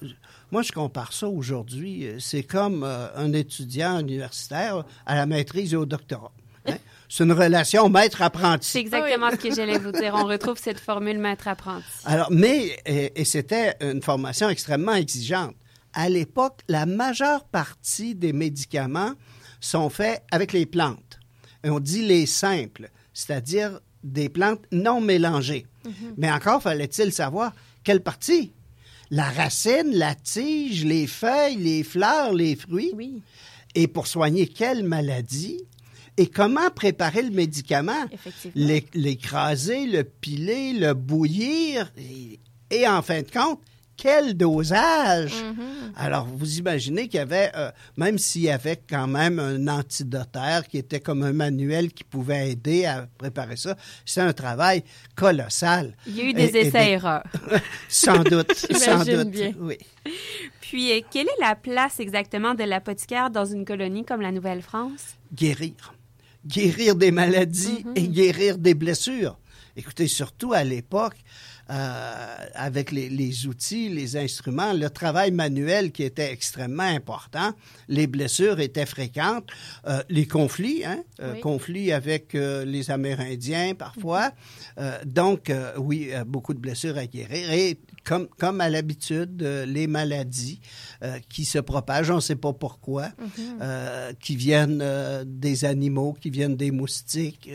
[0.51, 2.09] moi, je compare ça aujourd'hui.
[2.19, 6.33] C'est comme euh, un étudiant universitaire à la maîtrise et au doctorat.
[6.67, 6.77] hein?
[7.09, 8.69] C'est une relation maître-apprenti.
[8.69, 10.15] C'est exactement ce que j'allais vous dire.
[10.15, 11.87] On retrouve cette formule maître-apprenti.
[12.05, 15.55] Alors, mais, et, et c'était une formation extrêmement exigeante.
[15.95, 19.13] À l'époque, la majeure partie des médicaments
[19.61, 21.19] sont faits avec les plantes.
[21.65, 25.67] Et on dit les simples, c'est-à-dire des plantes non mélangées.
[26.19, 28.53] Mais encore fallait-il savoir quelle partie?
[29.11, 32.93] La racine, la tige, les feuilles, les fleurs, les fruits.
[32.95, 33.23] Oui.
[33.75, 35.63] Et pour soigner quelle maladie?
[36.19, 38.05] Et comment préparer le médicament?
[38.57, 41.93] L'écraser, le piler, le bouillir.
[41.97, 43.61] Et, et en fin de compte,
[43.97, 45.33] quel dosage!
[45.33, 45.93] Mm-hmm.
[45.97, 50.67] Alors, vous imaginez qu'il y avait, euh, même s'il y avait quand même un antidotaire
[50.67, 54.83] qui était comme un manuel qui pouvait aider à préparer ça, c'est un travail
[55.15, 55.97] colossal.
[56.07, 57.25] Il y a eu des essais-erreurs.
[57.89, 59.31] Sans doute, sans doute.
[59.31, 59.53] bien.
[59.59, 59.79] Oui.
[60.61, 65.17] Puis, euh, quelle est la place exactement de l'apothicaire dans une colonie comme la Nouvelle-France?
[65.33, 65.95] guérir.
[66.47, 69.39] Guérir des maladies et guérir des blessures.
[69.77, 71.17] Écoutez, surtout à l'époque,
[71.71, 77.53] euh, avec les, les outils, les instruments, le travail manuel qui était extrêmement important,
[77.89, 79.51] les blessures étaient fréquentes,
[79.87, 84.33] euh, les conflits, hein, euh, conflits avec les Amérindiens parfois.
[84.79, 87.53] Euh, donc, oui, beaucoup de blessures à guérir.
[87.53, 87.79] Et
[88.39, 90.61] comme, à l'habitude, euh, les maladies
[91.03, 93.09] euh, qui se propagent, on ne sait pas pourquoi,
[93.61, 94.83] euh, qui viennent
[95.27, 97.51] des animaux, qui viennent des moustiques.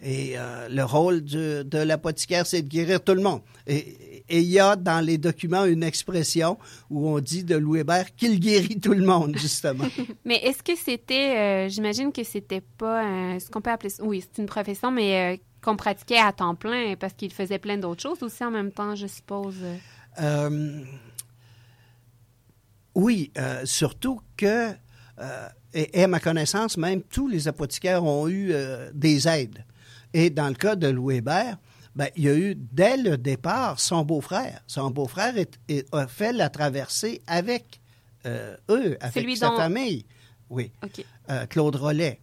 [0.00, 0.36] et
[0.70, 3.40] le rôle de l'apothicaire, c'est de guérir tout le monde.
[3.66, 3.96] Et
[4.30, 6.58] il y a dans les documents une expression
[6.90, 9.84] où on dit de Louis Hébert qu'il guérit tout le monde, justement.
[10.24, 14.48] Mais est-ce que c'était, j'imagine que c'était pas ce qu'on peut appeler, oui, c'est une
[14.48, 18.50] profession, mais qu'on pratiquait à temps plein parce qu'il faisait plein d'autres choses aussi en
[18.50, 19.56] même temps, je suppose.
[20.20, 20.84] Euh,
[22.94, 24.72] oui, euh, surtout que
[25.20, 28.52] Euh, et, et, à ma connaissance, même tous les apothicaires ont eu
[28.94, 29.64] des aides.
[30.14, 31.58] Et dans le cas de Louis Hébert,
[31.96, 34.60] ben, il y a eu, dès le départ, son beau-frère.
[34.68, 35.34] Son beau-frère
[35.90, 37.80] a fait la traversée avec
[38.24, 40.06] eux, avec sa dont- famille.
[40.50, 40.70] Oui.
[40.84, 41.04] OK.
[41.30, 42.20] Euh, Claude Rollet.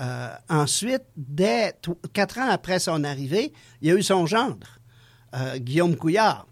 [0.00, 1.74] Euh, ensuite, dès
[2.12, 4.66] quatre ans après son arrivée, il y a eu son gendre,
[5.34, 6.46] euh, Guillaume Couillard.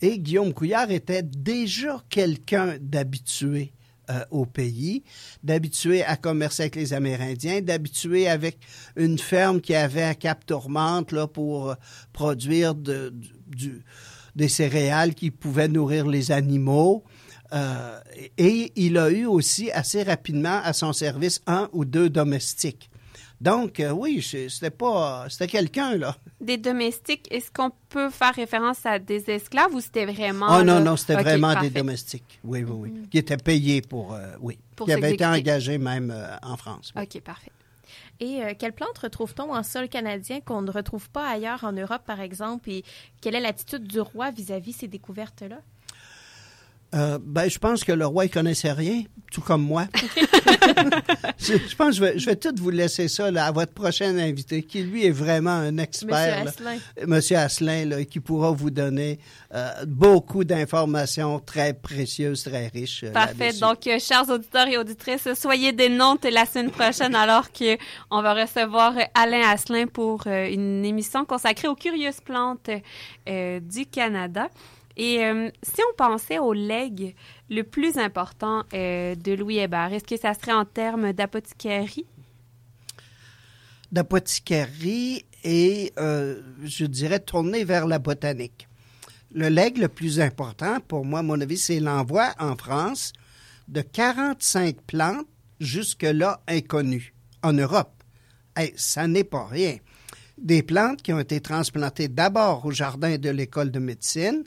[0.00, 3.72] Et Guillaume Couillard était déjà quelqu'un d'habitué
[4.10, 5.04] euh, au pays,
[5.44, 8.58] d'habitué à commercer avec les Amérindiens, d'habitué avec
[8.96, 11.76] une ferme qui avait à Cap Tourmente pour
[12.12, 13.84] produire de- du- du-
[14.34, 17.04] des céréales qui pouvaient nourrir les animaux.
[17.52, 18.00] Euh,
[18.38, 22.88] et il a eu aussi assez rapidement à son service un ou deux domestiques.
[23.40, 25.26] Donc, euh, oui, c'était pas.
[25.28, 26.16] C'était quelqu'un, là.
[26.40, 30.46] Des domestiques, est-ce qu'on peut faire référence à des esclaves ou c'était vraiment...
[30.48, 31.68] Oh non, là- non, c'était vraiment parfait.
[31.68, 32.38] des domestiques.
[32.44, 33.08] Oui, oui, oui.
[33.10, 34.14] Qui étaient payés pour.
[34.14, 34.58] euh, oui.
[34.76, 36.92] Pour qui avaient été engagés même euh, en France.
[36.96, 37.50] OK, parfait.
[38.20, 42.20] Et quelles plantes retrouve-t-on en sol canadien qu'on ne retrouve pas ailleurs en Europe, par
[42.20, 42.70] exemple?
[42.70, 42.84] Et
[43.20, 45.58] quelle est l'attitude du roi vis-à-vis ces découvertes-là?
[46.94, 49.86] Euh, ben, je pense que le roi, il connaissait rien, tout comme moi.
[51.38, 53.72] je, je pense que je vais, je vais tout vous laisser ça là, à votre
[53.72, 56.44] prochain invité, qui lui est vraiment un expert.
[56.44, 56.70] Monsieur là.
[56.70, 57.06] Asselin.
[57.06, 59.18] Monsieur Asselin, là, qui pourra vous donner
[59.54, 63.04] euh, beaucoup d'informations très précieuses, très riches.
[63.04, 63.52] euh, Parfait.
[63.54, 67.76] Donc, euh, chers auditeurs et auditrices, soyez des nôtres la semaine prochaine alors que
[68.10, 72.70] on va recevoir Alain Asselin pour une émission consacrée aux curieuses plantes
[73.26, 74.48] du Canada.
[74.96, 77.14] Et euh, si on pensait au legs
[77.48, 82.06] le plus important euh, de Louis Hébert, est-ce que ça serait en termes d'apothicarie?
[83.92, 88.66] d'apothicarie et, euh, je dirais, tourner vers la botanique.
[89.34, 93.12] Le legs le plus important, pour moi, à mon avis, c'est l'envoi en France
[93.68, 95.26] de 45 plantes
[95.60, 98.02] jusque-là inconnues en Europe.
[98.56, 99.76] Hey, ça n'est pas rien.
[100.38, 104.42] Des plantes qui ont été transplantées d'abord au jardin de l'école de médecine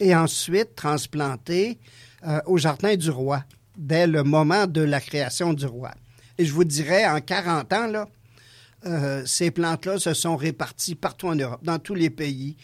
[0.00, 1.78] et ensuite transplantées
[2.26, 3.44] euh, au jardin du roi,
[3.76, 5.92] dès le moment de la création du roi.
[6.38, 8.08] Et je vous dirais, en 40 ans, là,
[8.86, 12.56] euh, ces plantes-là se sont réparties partout en Europe, dans tous les pays.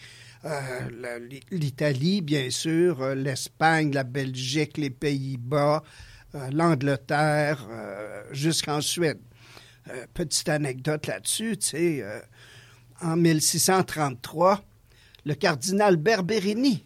[0.45, 1.19] Euh,
[1.51, 5.83] L'Italie, bien sûr, l'Espagne, la Belgique, les Pays-Bas,
[6.51, 7.67] l'Angleterre,
[8.31, 9.19] jusqu'en Suède.
[10.13, 12.05] Petite anecdote là-dessus, tu sais,
[13.01, 14.63] en 1633,
[15.25, 16.85] le cardinal Berberini,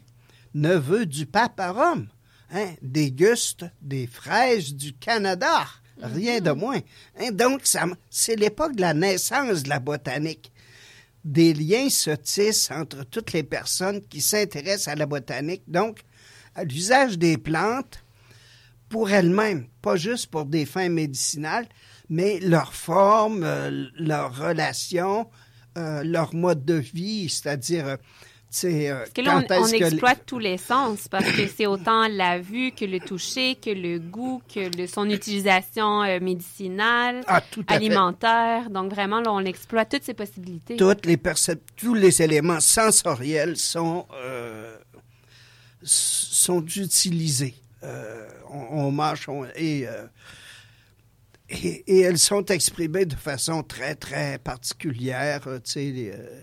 [0.55, 2.07] neveu du pape à Rome,
[2.51, 5.65] hein, déguste des fraises du Canada,
[6.01, 6.79] rien de moins.
[7.19, 7.61] Hein, donc,
[8.09, 10.51] c'est l'époque de la naissance de la botanique.
[11.23, 16.01] Des liens se tissent entre toutes les personnes qui s'intéressent à la botanique, donc
[16.55, 18.03] à l'usage des plantes
[18.89, 21.67] pour elles-mêmes, pas juste pour des fins médicinales,
[22.09, 25.27] mais leur forme, euh, leur relation,
[25.77, 27.97] euh, leur mode de vie, c'est-à-dire, euh,
[28.99, 32.71] Parce que là, on, les- exploite tous les sens parce que c'est autant la vue
[32.71, 37.73] que le toucher, que le goût, que le- son utilisation euh, médicinale, Ah, fait.
[37.75, 38.69] alimentaire.
[38.69, 40.77] Donc vraiment, là, on exploite toutes ces possibilités.
[40.77, 41.17] toutes les
[41.75, 44.77] tous les éléments sensoriels sont, euh,
[45.83, 47.55] sont utilisés.
[47.83, 48.87] Euh, on,
[49.27, 50.05] on- et, euh,
[51.49, 55.41] et, et elles sont exprimées de façon très, très particulière.
[55.47, 56.41] euh, tu sais, euh, euh,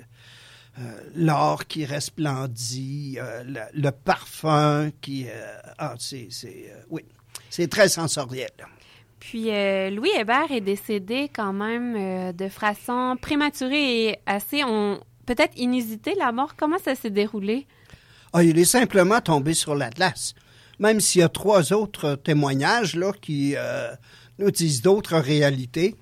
[1.14, 5.26] l'or qui resplendit, euh, le, le parfum qui...
[5.28, 6.28] euh, ah, c'est...
[6.30, 7.04] c'est, euh, oui,
[7.50, 8.50] c'est très sensoriel.
[9.20, 14.62] Puis euh, Louis Hébert est décédé quand même euh, de façon prématurée et assez,
[15.26, 16.56] peut-être inusitée, la mort.
[16.56, 17.66] Comment ça s'est déroulé?
[18.32, 20.34] Ah, il est simplement tombé sur l'Atlas.
[20.78, 23.92] Même s'il y a trois autres témoignages là, qui euh,
[24.38, 25.94] nous disent d'autres réalités.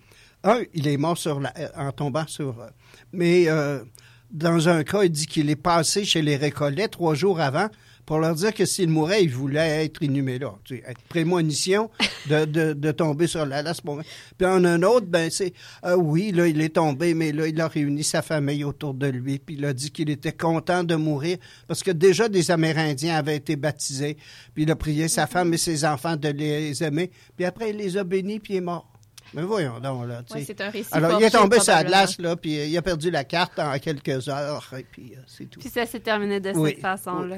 [0.43, 2.61] Un, il est mort sur la- euh, en tombant sur...
[2.61, 2.69] euh,
[3.13, 3.85] mais euh,
[4.31, 7.69] dans un cas, il dit qu'il est passé chez les Récollets trois jours avant
[8.07, 10.57] pour leur dire que s'il mourait, il voulait être inhumé là.
[10.65, 11.91] Tu sais, prémonition
[12.29, 13.81] de, de, tomber sur l'Atlas.
[13.85, 14.01] Bon,
[14.37, 15.53] Puis en un autre, ben c'est...
[15.85, 19.07] euh, oui, là, il est tombé, mais là, il a réuni sa famille autour de
[19.07, 23.15] lui, puis il a dit qu'il était content de mourir, parce que déjà des Amérindiens
[23.15, 24.17] avaient été baptisés,
[24.55, 27.77] puis il a prié sa femme et ses enfants de les aimer, puis après, il
[27.77, 28.91] les a bénis, puis il est mort.
[29.35, 32.19] Mais voyons donc, là, Ouais, c'est un récit Alors, il est tombé sur la glace,
[32.19, 35.47] là, puis euh, il a perdu la carte en quelques heures, et puis euh, c'est
[35.49, 35.61] tout.
[35.61, 37.37] Puis ça s'est terminé de Oui, cette façon-là.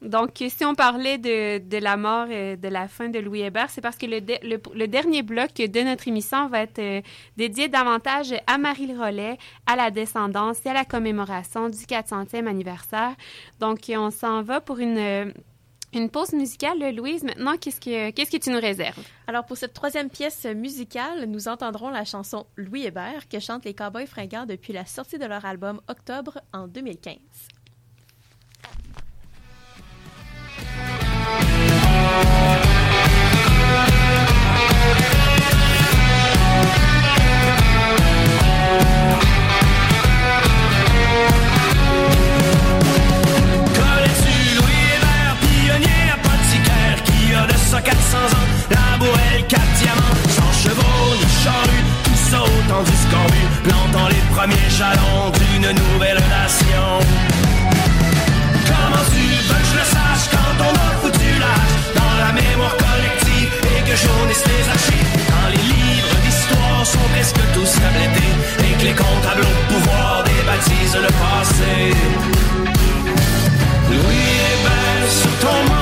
[0.00, 3.68] Donc, si on parlait de, de la mort, euh, de la fin de Louis Hébert,
[3.70, 7.00] c'est parce que le, de- le, le dernier bloc de notre émission va être euh,
[7.36, 9.36] dédié davantage à Marie Rollet,
[9.66, 13.14] à la descendance et à la commémoration du 400e anniversaire.
[13.60, 15.32] Donc, on s'en va pour une...
[15.94, 17.22] Une pause musicale, Louise.
[17.22, 18.98] Maintenant, qu'est-ce que, qu'est-ce que tu nous réserves?
[19.28, 23.74] Alors, pour cette troisième pièce musicale, nous entendrons la chanson Louis Hébert que chantent les
[23.74, 27.14] Cowboys fringants depuis la sortie de leur album Octobre en 2015.
[47.74, 52.84] Ça 400 ans, la bourrelle, quatre diamants, sans chevaux ni charrue, tout ça au temps
[52.84, 56.86] du scorbut, plantant les premiers jalons d'une nouvelle nation.
[58.70, 62.76] Comment tu veux que je le sache quand on a foutu l'âge dans la mémoire
[62.76, 65.10] collective et que jaunissent les archives?
[65.30, 68.34] Quand les livres d'histoire sont presque tous tablettés
[68.66, 71.74] et que les comptables au pouvoir débaptisent le passé.
[73.90, 75.73] Louis Hébert sur ton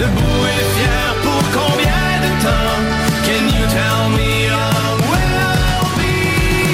[0.00, 2.78] debout et fier pour combien de temps?
[3.26, 6.12] Can you tell me how we'll be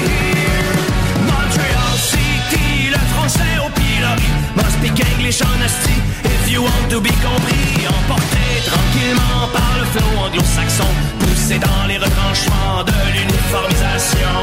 [0.07, 0.79] here?
[1.27, 7.11] Montreal City, le français au pilori, must speak English honesty if you want to be
[7.27, 7.67] compris.
[7.99, 14.35] Emporté tranquillement par le flot anglo-saxon, poussé dans les retranchements de l'uniformisation.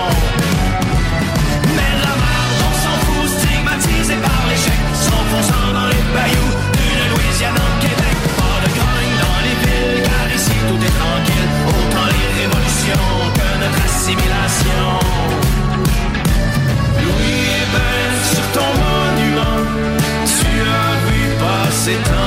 [1.76, 6.43] Mais la merde, on s'en fout, stigmatisé par l'échec, s'enfonçant dans les bayous
[21.84, 22.23] passer tant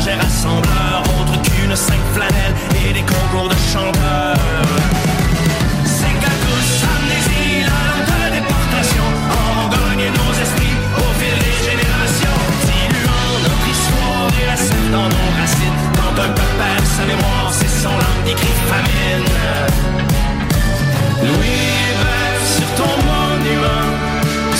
[0.00, 4.66] projet rassembleur Autre qu'une cinq flanelle et des concours de chanteurs.
[5.84, 9.06] C'est qu'à tous amnésie, la lente de déportation.
[9.40, 12.40] En gagné nos esprits au fil des générations.
[12.68, 17.50] Diluant notre histoire et la sève dans nos racines Quand un peuple perd sa mémoire,
[17.52, 19.28] c'est son langue d'écrit famine.
[21.26, 23.88] Louis Hébert, sur ton monument,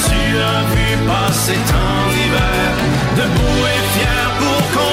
[0.05, 0.21] tu
[0.53, 2.73] as vu passer tant d'hiver,
[3.17, 4.90] debout et fier pour combien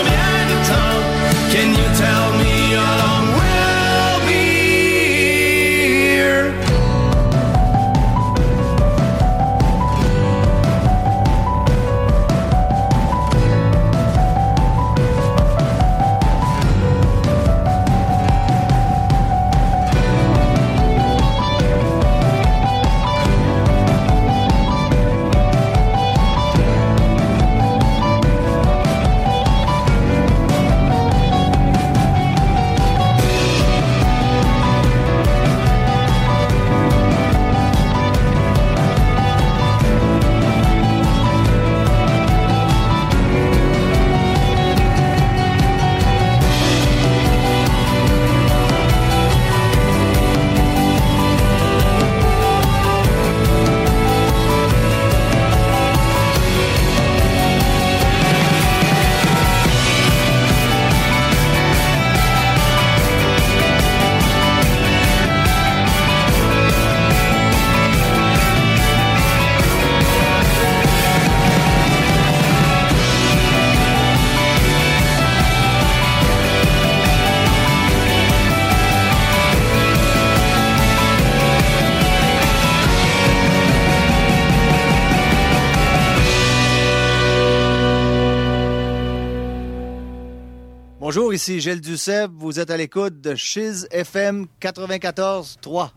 [91.18, 92.30] Bonjour, ici Gilles Duceppe.
[92.36, 95.90] Vous êtes à l'écoute de Chiz FM 94.3.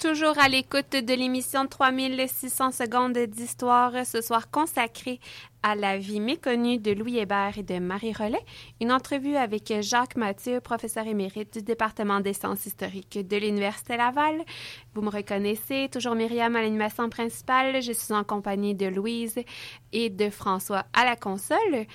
[0.00, 5.20] Toujours à l'écoute de l'émission de 3600 secondes d'histoire, ce soir consacrée
[5.62, 8.42] à la vie méconnue de Louis Hébert et de Marie Rollet.
[8.80, 14.42] Une entrevue avec Jacques Mathieu, professeur émérite du département des sciences historiques de l'Université Laval.
[14.94, 17.80] Vous me reconnaissez, toujours Myriam à l'animation principale.
[17.80, 19.38] Je suis en compagnie de Louise
[19.92, 21.86] et de François à la console.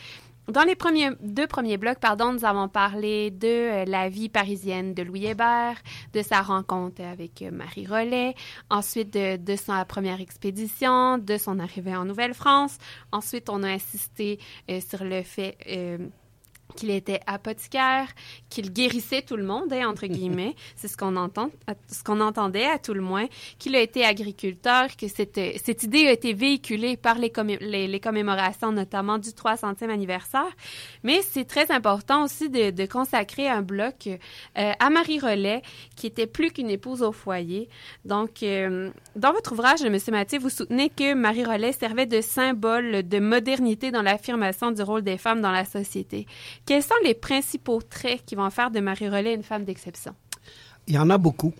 [0.47, 4.93] Dans les premiers, deux premiers blocs, pardon, nous avons parlé de euh, la vie parisienne
[4.93, 5.81] de Louis Hébert,
[6.13, 8.35] de sa rencontre avec euh, Marie Rollet,
[8.69, 12.77] ensuite de, sa première expédition, de son arrivée en Nouvelle-France.
[13.11, 14.39] Ensuite, on a insisté
[14.69, 15.57] euh, sur le fait
[16.75, 18.07] qu'il était apothicaire,
[18.49, 20.55] qu'il guérissait tout le monde, hein, entre guillemets.
[20.75, 21.49] C'est ce qu'on entend,
[21.91, 23.27] ce qu'on entendait à tout le moins,
[23.59, 27.99] qu'il a été agriculteur, que cette, cette idée a été véhiculée par les, les, les
[27.99, 30.51] commémorations, notamment du 300e anniversaire.
[31.03, 35.61] Mais c'est très important aussi de, de consacrer un bloc euh, à Marie Rollet,
[35.95, 37.69] qui était plus qu'une épouse au foyer.
[38.03, 39.97] Donc, euh, dans votre ouvrage, M.
[40.09, 45.03] Mathieu, vous soutenez que Marie Rollet servait de symbole de modernité dans l'affirmation du rôle
[45.03, 46.25] des femmes dans la société.
[46.65, 50.15] Quels sont les principaux traits qui vont faire de Marie Rollet une femme d'exception?
[50.87, 51.53] Il y en a beaucoup.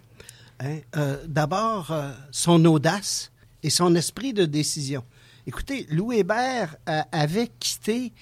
[0.59, 0.79] Hein.
[0.95, 3.31] Euh, D'abord, euh, son audace
[3.63, 5.03] et son esprit de décision.
[5.47, 8.13] Écoutez, Louis Hébert euh, avait quitté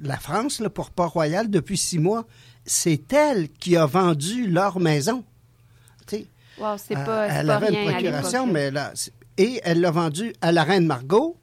[0.00, 2.26] la France là, pour Port-Royal depuis six mois.
[2.64, 5.24] C'est elle qui a vendu leur maison.
[6.58, 8.94] Wow, c'est pas, elle pas avait rien une procuration, mais là,
[9.36, 11.36] et elle l'a vendu à la reine Margot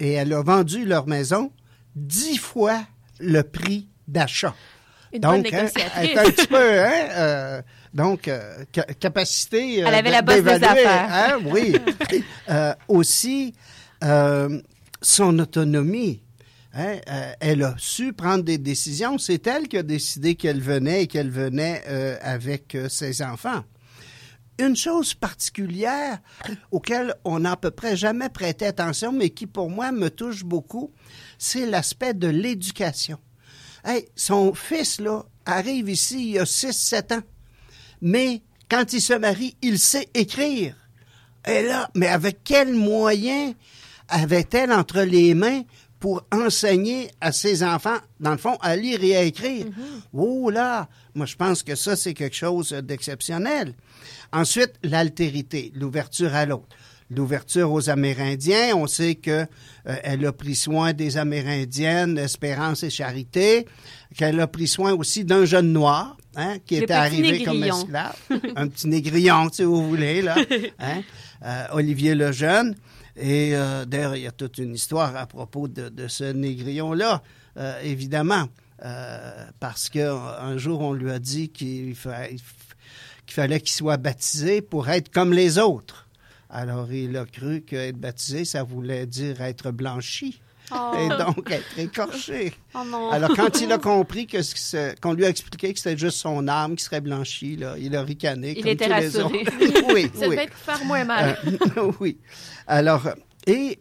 [0.00, 1.52] et elle a vendu leur maison
[1.94, 2.80] dix fois
[3.20, 4.54] le prix d'achat.
[5.12, 7.62] Une bonne donc, hein, elle un petit peu, hein, euh,
[7.94, 9.82] donc, euh, ca- capacité.
[9.82, 11.08] euh, Elle avait la bosse des affaires.
[11.10, 11.76] hein, oui.
[12.88, 13.54] Aussi,
[15.02, 16.22] son autonomie.
[16.74, 16.96] hein,
[17.40, 19.16] elle a su prendre des décisions.
[19.18, 21.82] C'est elle qui a décidé qu'elle venait et qu'elle venait
[22.20, 23.64] avec ses enfants.
[24.58, 26.18] Une chose particulière
[26.70, 30.44] auquel on n'a à peu près jamais prêté attention, mais qui pour moi me touche
[30.44, 30.92] beaucoup,
[31.38, 33.18] c'est l'aspect de l'éducation.
[33.84, 37.22] Hey, son fils, là, arrive ici il y a 6-7 ans,
[38.00, 40.74] mais quand il se marie, il sait écrire.
[41.46, 43.54] Et là, mais avec quels moyens
[44.08, 45.62] avait-elle entre les mains
[45.98, 49.66] pour enseigner à ses enfants, dans le fond, à lire et à écrire?
[50.12, 50.88] Oh là!
[51.14, 53.74] Moi, je pense que ça, c'est quelque chose d'exceptionnel.
[54.32, 56.68] Ensuite, l'altérité, l'ouverture à l'autre.
[57.08, 62.90] L'ouverture aux Amérindiens, on sait que euh, elle a pris soin des Amérindiennes, Espérance et
[62.90, 63.64] Charité,
[64.16, 67.78] qu'elle a pris soin aussi d'un jeune noir, hein, qui Le était arrivé comme négrillon.
[67.78, 68.16] esclave,
[68.56, 70.34] un petit négrillon, si vous voulez là,
[70.80, 71.02] hein,
[71.44, 72.74] euh, Olivier Lejeune.
[73.16, 77.22] Et euh, d'ailleurs, il y a toute une histoire à propos de, ce négrillon-là,
[77.56, 78.48] euh, évidemment,
[78.84, 85.10] euh, parce qu'un jour, on lui a dit qu'il fallait qu'il soit baptisé pour être
[85.10, 86.06] comme les autres.
[86.50, 90.40] Alors, il a cru qu'être baptisé, ça voulait dire être blanchi.
[90.72, 90.92] Oh.
[90.98, 92.52] Et donc être écorché.
[92.74, 93.10] Oh non.
[93.10, 94.38] Alors, quand il a compris que
[95.00, 98.02] qu'on lui a expliqué que c'était juste son âme qui serait blanchie, là, il a
[98.02, 99.40] ricané Il comme était tous les rassuré.
[99.42, 99.94] autres.
[99.94, 100.36] oui, Ça oui.
[100.36, 101.38] devait faire moins mal.
[101.76, 102.18] Euh, oui.
[102.66, 103.08] Alors,
[103.46, 103.78] et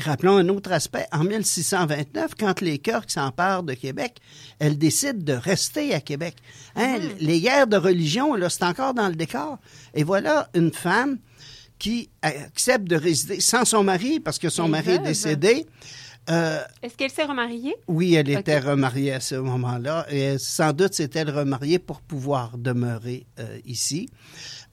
[0.00, 1.06] rappelons un autre aspect.
[1.12, 4.18] En 1629, quand les Cœurs qui s'emparent de Québec,
[4.58, 6.36] elles décident de rester à Québec.
[6.76, 9.58] Hein, Les guerres de religion, là, c'est encore dans le décor.
[9.94, 11.18] Et voilà une femme
[11.78, 15.66] qui accepte de résider sans son mari, parce que son Elle mari est décédé.
[16.30, 17.74] Euh, Est-ce qu'elle s'est remariée?
[17.86, 23.26] oui, elle était remariée à ce moment-là et sans doute s'est-elle remariée pour pouvoir demeurer
[23.38, 24.10] euh, ici.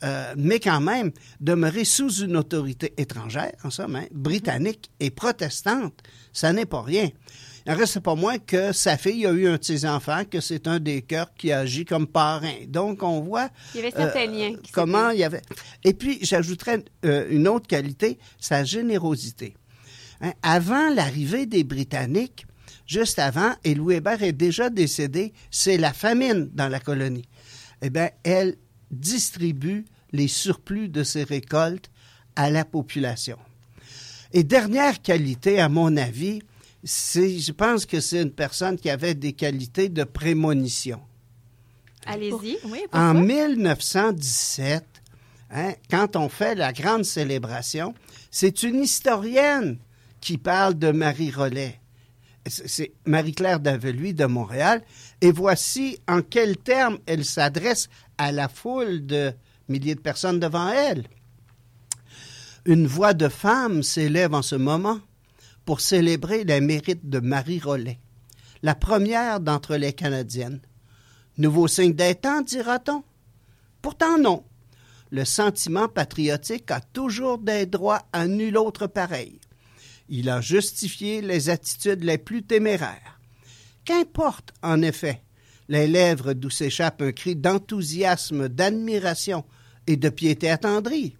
[0.04, 6.04] Euh, mais quand même, demeurer sous une autorité étrangère, en somme, hein, britannique et protestante,
[6.34, 7.08] ça n'est pas rien.
[7.68, 10.80] Reste pas moins que sa fille a eu un de ses enfants, que c'est un
[10.80, 12.54] des cœurs qui agit comme parrain.
[12.68, 15.42] Donc, on voit Il y avait certains liens qui comment il y avait.
[15.84, 19.56] Et puis, j'ajouterais euh, une autre qualité, sa générosité.
[20.22, 22.46] Hein, avant l'arrivée des Britanniques,
[22.86, 27.28] juste avant, et Louis Hébert est déjà décédé, c'est la famine dans la colonie.
[27.82, 28.58] Eh bien, elle
[28.92, 31.90] distribue les surplus de ses récoltes
[32.36, 33.38] à la population.
[34.34, 36.42] Et dernière qualité, à mon avis,
[36.86, 41.02] c'est, je pense que c'est une personne qui avait des qualités de prémonition.
[42.06, 42.60] Allez-y.
[42.66, 44.86] Oui, En 1917,
[45.50, 47.96] hein, quand on fait la grande célébration,
[48.30, 49.80] c'est une historienne
[50.22, 51.80] qui parle de Marie Rollet.
[52.48, 54.84] C'est c'est Marie-Claire Daveluy de Montréal.
[55.22, 59.34] Et voici en quels termes elle s'adresse à la foule de
[59.68, 61.08] milliers de personnes devant elle.
[62.66, 65.00] Une voix de femme s'élève en ce moment
[65.66, 68.00] pour célébrer les mérites de Marie Rollet,
[68.62, 70.62] la première d'entre les Canadiennes.
[71.38, 73.04] Nouveau signe des temps, dira-t-on?
[73.82, 74.44] Pourtant non.
[75.12, 79.40] Le sentiment patriotique a toujours des droits à nul autre pareil.
[80.08, 83.20] Il a justifié les attitudes les plus téméraires.
[83.86, 85.22] Qu'importe, en effet,
[85.68, 89.44] les lèvres d'où s'échappe un cri d'enthousiasme, d'admiration
[89.88, 91.16] et de piété attendrie.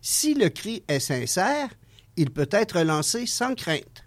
[0.00, 1.70] Si le cri est sincère,
[2.16, 4.04] il peut être lancé sans crainte.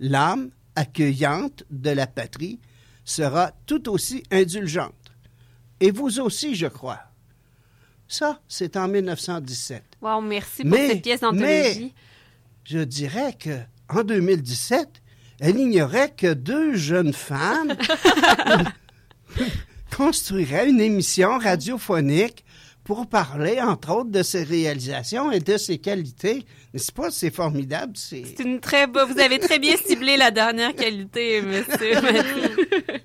[0.00, 2.60] L'âme accueillante de la patrie
[3.04, 4.92] sera tout aussi indulgente.
[5.80, 7.00] Et vous aussi, je crois.
[8.08, 9.82] Ça, c'est en 1917.
[10.00, 11.44] Wow, merci pour cette pièce d'anthologie.
[11.44, 11.92] Mais
[12.64, 14.88] je dirais que en 2017,
[15.40, 17.76] elle ignorait que deux jeunes femmes
[19.96, 22.43] construiraient une émission radiophonique
[22.84, 26.44] pour parler, entre autres, de ses réalisations et de ses qualités.
[26.72, 27.10] N'est-ce pas?
[27.10, 27.94] C'est formidable.
[27.96, 29.06] C'est C'est une très beau.
[29.06, 31.94] Vous avez très bien ciblé la dernière qualité, monsieur.
[32.02, 33.00] Mathieu.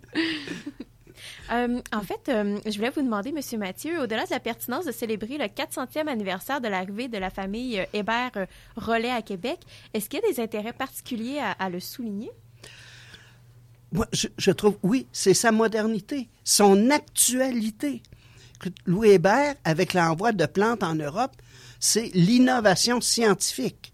[1.52, 4.92] Euh, en fait, euh, je voulais vous demander, Monsieur Mathieu, au-delà de la pertinence de
[4.92, 9.60] célébrer le 400e anniversaire de l'arrivée de la famille euh, Hébert-Rollet à Québec,
[9.94, 12.30] est-ce qu'il y a des intérêts particuliers à, à le souligner?
[13.92, 18.04] Moi, je, je trouve, oui, c'est sa modernité, son actualité.
[18.86, 21.36] Louis Hébert, avec l'envoi de plantes en Europe,
[21.80, 23.94] c'est l'innovation scientifique.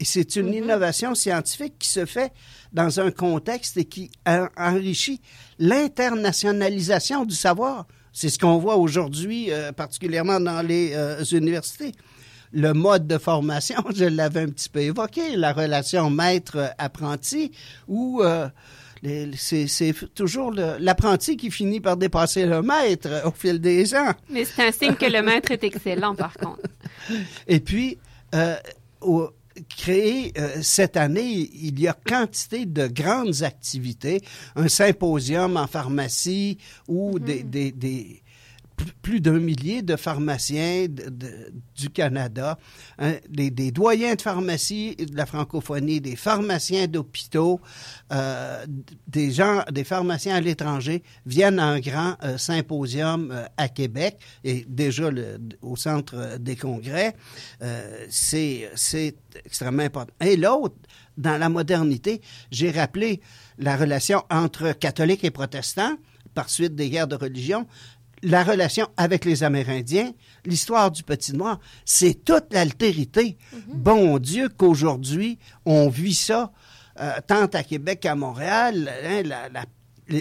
[0.00, 2.32] Et c'est une innovation scientifique qui se fait
[2.72, 5.20] dans un contexte et qui en- enrichit
[5.58, 7.86] l'internationalisation du savoir.
[8.12, 11.92] C'est ce qu'on voit aujourd'hui, euh, particulièrement dans les euh, universités.
[12.52, 17.52] Le mode de formation, je l'avais un petit peu évoqué, la relation maître-apprenti,
[17.86, 18.48] où euh,
[19.36, 24.12] c'est toujours l'apprenti qui finit par dépasser le maître au fil des ans.
[24.28, 26.62] Mais c'est un signe que le maître est excellent, par contre.
[27.46, 27.98] Et puis,
[28.34, 28.56] euh,
[29.00, 29.30] au-
[29.76, 34.22] créé euh, cette année, il y a quantité de grandes activités,
[34.56, 36.56] un symposium en pharmacie
[36.88, 38.22] où des, des- des- p-
[39.02, 42.58] plus d'un millier de pharmaciens du Canada,
[42.98, 47.60] hein, des, doyens de pharmacie de la francophonie, des pharmaciens d'hôpitaux,
[48.12, 48.64] euh,
[49.06, 54.18] des gens, des pharmaciens à l'étranger viennent à un grand euh, symposium euh, à Québec
[54.44, 55.10] et déjà
[55.62, 57.14] au centre des congrès.
[58.08, 58.70] C'est
[59.44, 60.14] extrêmement important.
[60.20, 60.76] Et l'autre,
[61.16, 62.20] dans la modernité,
[62.50, 63.20] j'ai rappelé
[63.58, 65.96] la relation entre catholiques et protestants
[66.34, 67.66] par suite des guerres de religion,
[68.22, 70.12] la relation avec les Amérindiens,
[70.44, 73.38] l'histoire du Petit Noir, c'est toute l'altérité.
[73.68, 76.52] Bon Dieu qu'aujourd'hui, on vit ça
[77.00, 79.64] euh, tant à Québec qu'à Montréal, hein, la- la-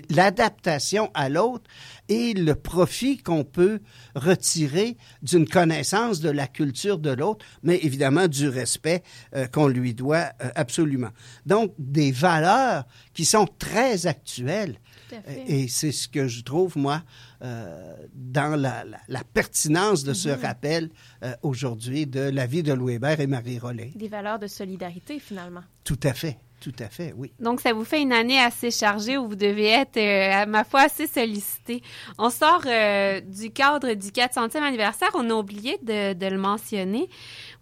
[0.09, 1.63] l'adaptation à l'autre
[2.09, 3.79] et le profit qu'on peut
[4.15, 9.01] retirer d'une connaissance de la culture de l'autre, mais évidemment du respect
[9.35, 11.09] euh, qu'on lui doit euh, absolument.
[11.45, 14.77] Donc, des valeurs qui sont très actuelles.
[15.09, 15.43] Fait.
[15.47, 17.01] Et c'est ce que je trouve, moi,
[17.41, 20.41] euh, dans la, la- la pertinence de ce Mhm.
[20.41, 20.89] rappel
[21.23, 23.91] euh, aujourd'hui de la vie de Louis Hébert et Marie Rollet.
[23.95, 25.63] Des valeurs de solidarité, finalement.
[25.83, 27.31] Tout à fait, tout à fait, oui.
[27.39, 30.63] Donc, ça vous fait une année assez chargée où vous devez être, euh, à ma
[30.63, 31.81] foi, assez sollicité.
[32.17, 35.09] On sort euh, du cadre du 400e anniversaire.
[35.15, 37.09] On a oublié de, de le mentionner.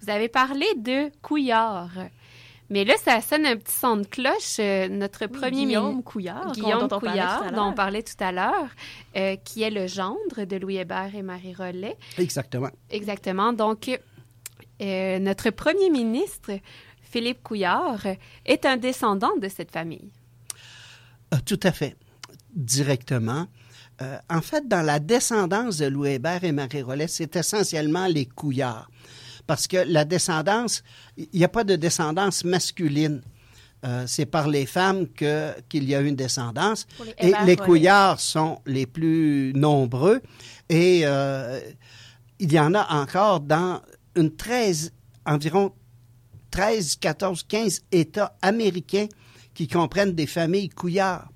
[0.01, 1.91] Vous avez parlé de Couillard.
[2.69, 4.57] Mais là, ça sonne un petit son de cloche.
[4.59, 8.03] Euh, notre Oui, premier Guillaume mini- Couillard, Guillaume dont on parlait Couillard, dont on parlait
[8.03, 8.67] tout à l'heure,
[9.15, 11.95] euh, qui est le gendre de Louis Hébert et Marie Rollet.
[12.17, 12.69] Exactement.
[12.89, 13.53] Exactement.
[13.53, 13.89] Donc,
[14.81, 16.51] euh, notre premier ministre,
[17.01, 18.05] Philippe Couillard,
[18.45, 20.11] est un descendant de cette famille.
[21.33, 21.95] Euh, tout à fait,
[22.53, 23.47] directement.
[24.01, 28.25] Euh, en fait, dans la descendance de Louis Hébert et Marie Rollet, c'est essentiellement les
[28.25, 28.89] couillards.
[29.47, 30.83] Parce que la descendance,
[31.15, 33.21] il n'y a pas de descendance masculine.
[33.85, 36.87] Euh, c'est par les femmes que qu'il y a une descendance.
[37.21, 40.21] Les et les couillards sont les plus nombreux.
[40.67, 41.59] Et euh,
[42.39, 43.81] il y en a encore dans
[44.15, 44.91] une 13,
[45.25, 45.71] environ
[46.51, 49.07] 13, 14, 15 États américains
[49.53, 51.29] qui comprennent des familles couillards.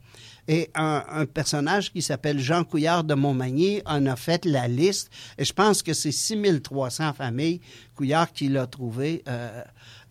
[0.48, 5.10] Et un, personnage qui s'appelle Jean Couillard de Montmagny en a fait la liste.
[5.38, 7.62] Et je pense que c'est 6300 familles
[7.96, 9.62] Couillard qu'il a trouvées, euh,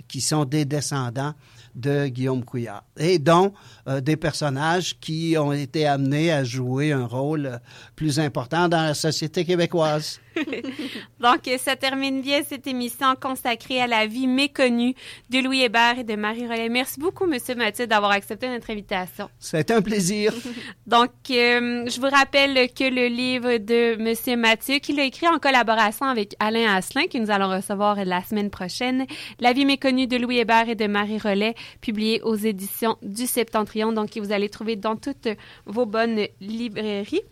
[0.09, 1.35] qui sont des descendants
[1.75, 2.85] de Guillaume Couillard.
[2.97, 3.53] Et dont
[3.87, 7.59] euh, des personnages qui ont été amenés à jouer un rôle euh,
[7.97, 10.21] plus important dans la société québécoise.
[11.21, 14.95] Donc, euh, ça termine bien cette émission consacrée à la vie méconnue
[15.31, 16.69] de Louis Hébert et de Marie Rollet.
[16.69, 19.29] Merci beaucoup, Monsieur Mathieu, d'avoir accepté notre invitation.
[19.39, 20.33] C'est un plaisir.
[20.87, 25.39] Donc, euh, je vous rappelle que le livre de Monsieur Mathieu, qu'il a écrit en
[25.39, 29.07] collaboration avec Alain Asselin, que nous allons recevoir la semaine prochaine,
[29.39, 33.93] La vie méconnue de Louis Hébert et de Marie Rollet, publié aux éditions du Septentrion,
[33.93, 35.29] donc que vous allez trouver dans toutes
[35.67, 37.23] vos bonnes librairies.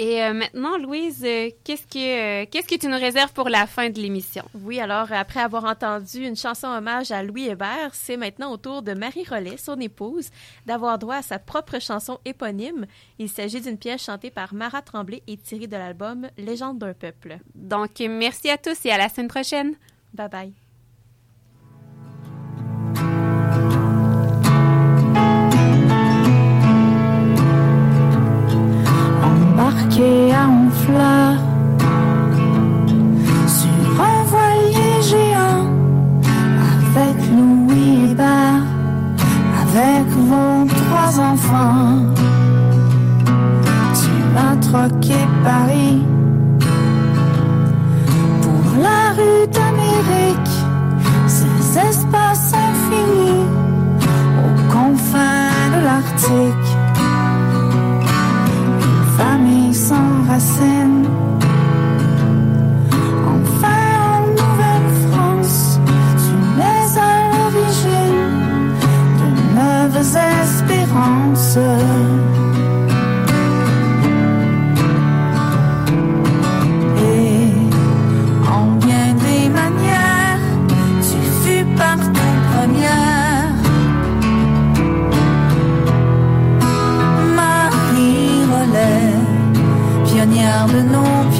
[0.00, 3.66] Et euh, maintenant, Louise, euh, qu'est-ce que euh, qu'est-ce que tu nous réserves pour la
[3.66, 4.44] fin de l'émission?
[4.54, 8.82] Oui, alors après avoir entendu une chanson hommage à Louis Hébert, c'est maintenant au tour
[8.82, 10.30] de Marie Rollet, son épouse,
[10.66, 12.86] d'avoir droit à sa propre chanson éponyme.
[13.18, 17.38] Il s'agit d'une pièce chantée par Marat Tremblay et tirée de l'album Légende d'un peuple.
[17.56, 19.74] Donc, merci à tous et à la semaine prochaine.
[20.14, 20.67] Bye bye.
[29.78, 31.34] embarqué à Honfleur
[33.46, 35.66] sur un voilier géant
[36.90, 38.62] avec Louis Hébert,
[39.62, 41.98] avec vos trois enfants.
[43.94, 45.14] Tu m'as troqué
[45.44, 46.02] Paris
[48.42, 50.54] pour la rue d'Amérique,
[51.26, 53.46] ces espaces infinis
[54.44, 56.77] aux confins de l'Arctique.
[59.70, 60.00] Enfin
[64.00, 65.78] en Nouvelle-France,
[66.16, 68.72] tu es à l'origine
[69.18, 70.02] de neuves
[70.42, 71.58] espérances.
[90.66, 91.37] Pionnière de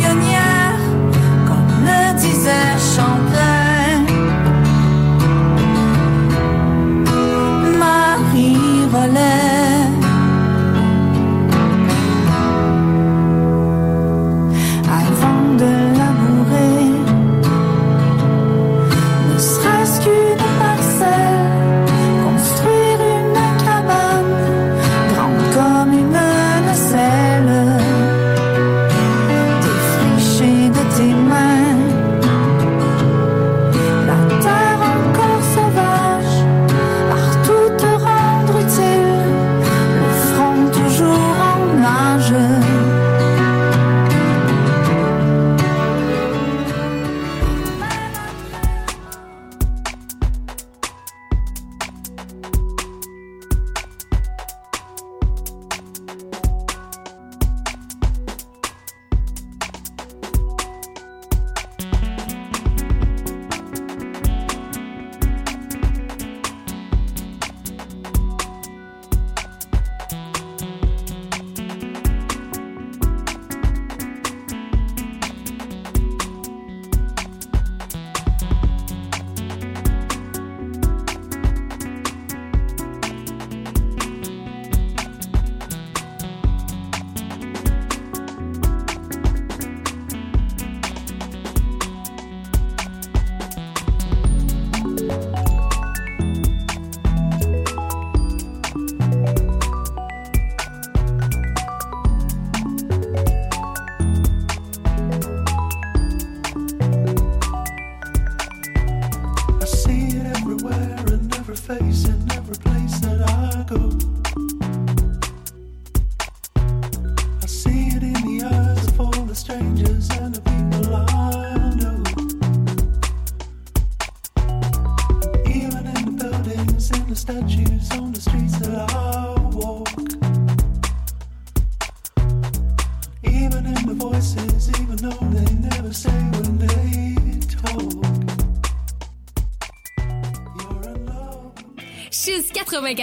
[111.69, 111.98] face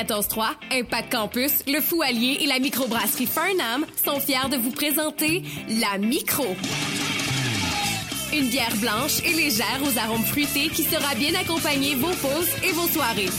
[0.05, 5.43] 94.3, Impact Campus, le Fou Allier et la microbrasserie Fernam sont fiers de vous présenter
[5.67, 6.45] la Micro.
[8.33, 12.71] Une bière blanche et légère aux arômes fruités qui sera bien accompagner vos pauses et
[12.73, 13.29] vos soirées.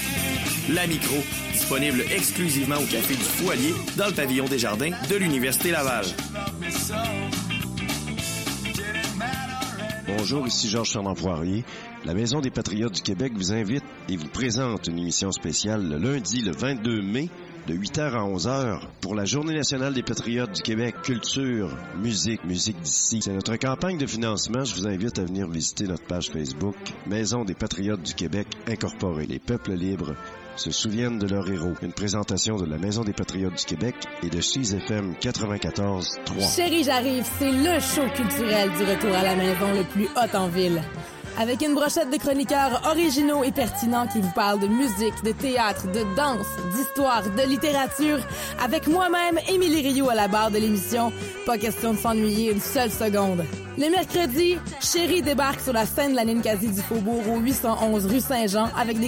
[0.70, 1.16] La Micro,
[1.52, 6.06] disponible exclusivement au Café du Foualier dans le pavillon des Jardins de l'Université Laval.
[10.08, 11.64] Bonjour, ici Georges Fernand Poirier.
[12.06, 15.98] La Maison des Patriotes du Québec vous invite et vous présente une émission spéciale le
[15.98, 17.28] lundi le 22 mai
[17.66, 20.94] de 8h à 11h pour la Journée nationale des Patriotes du Québec.
[21.02, 23.22] Culture, musique, musique d'ici.
[23.22, 24.62] C'est notre campagne de financement.
[24.62, 26.76] Je vous invite à venir visiter notre page Facebook
[27.08, 29.26] Maison des Patriotes du Québec Incorporée.
[29.26, 30.14] Les peuples libres
[30.54, 31.74] se souviennent de leurs héros.
[31.82, 36.54] Une présentation de la Maison des Patriotes du Québec et de 6 FM 94.3.
[36.54, 40.46] Chérie, j'arrive, c'est le show culturel du retour à la maison le plus hot en
[40.46, 40.80] ville.
[41.38, 45.86] Avec une brochette de chroniqueurs originaux et pertinents qui vous parlent de musique, de théâtre,
[45.92, 48.20] de danse, d'histoire, de littérature,
[48.58, 51.12] avec moi-même, Émilie Rioux à la barre de l'émission.
[51.44, 53.44] Pas question de s'ennuyer une seule seconde.
[53.76, 58.20] Le mercredi, Chérie débarque sur la scène de la Ninkasi du Faubourg au 811 rue
[58.20, 59.04] Saint-Jean avec des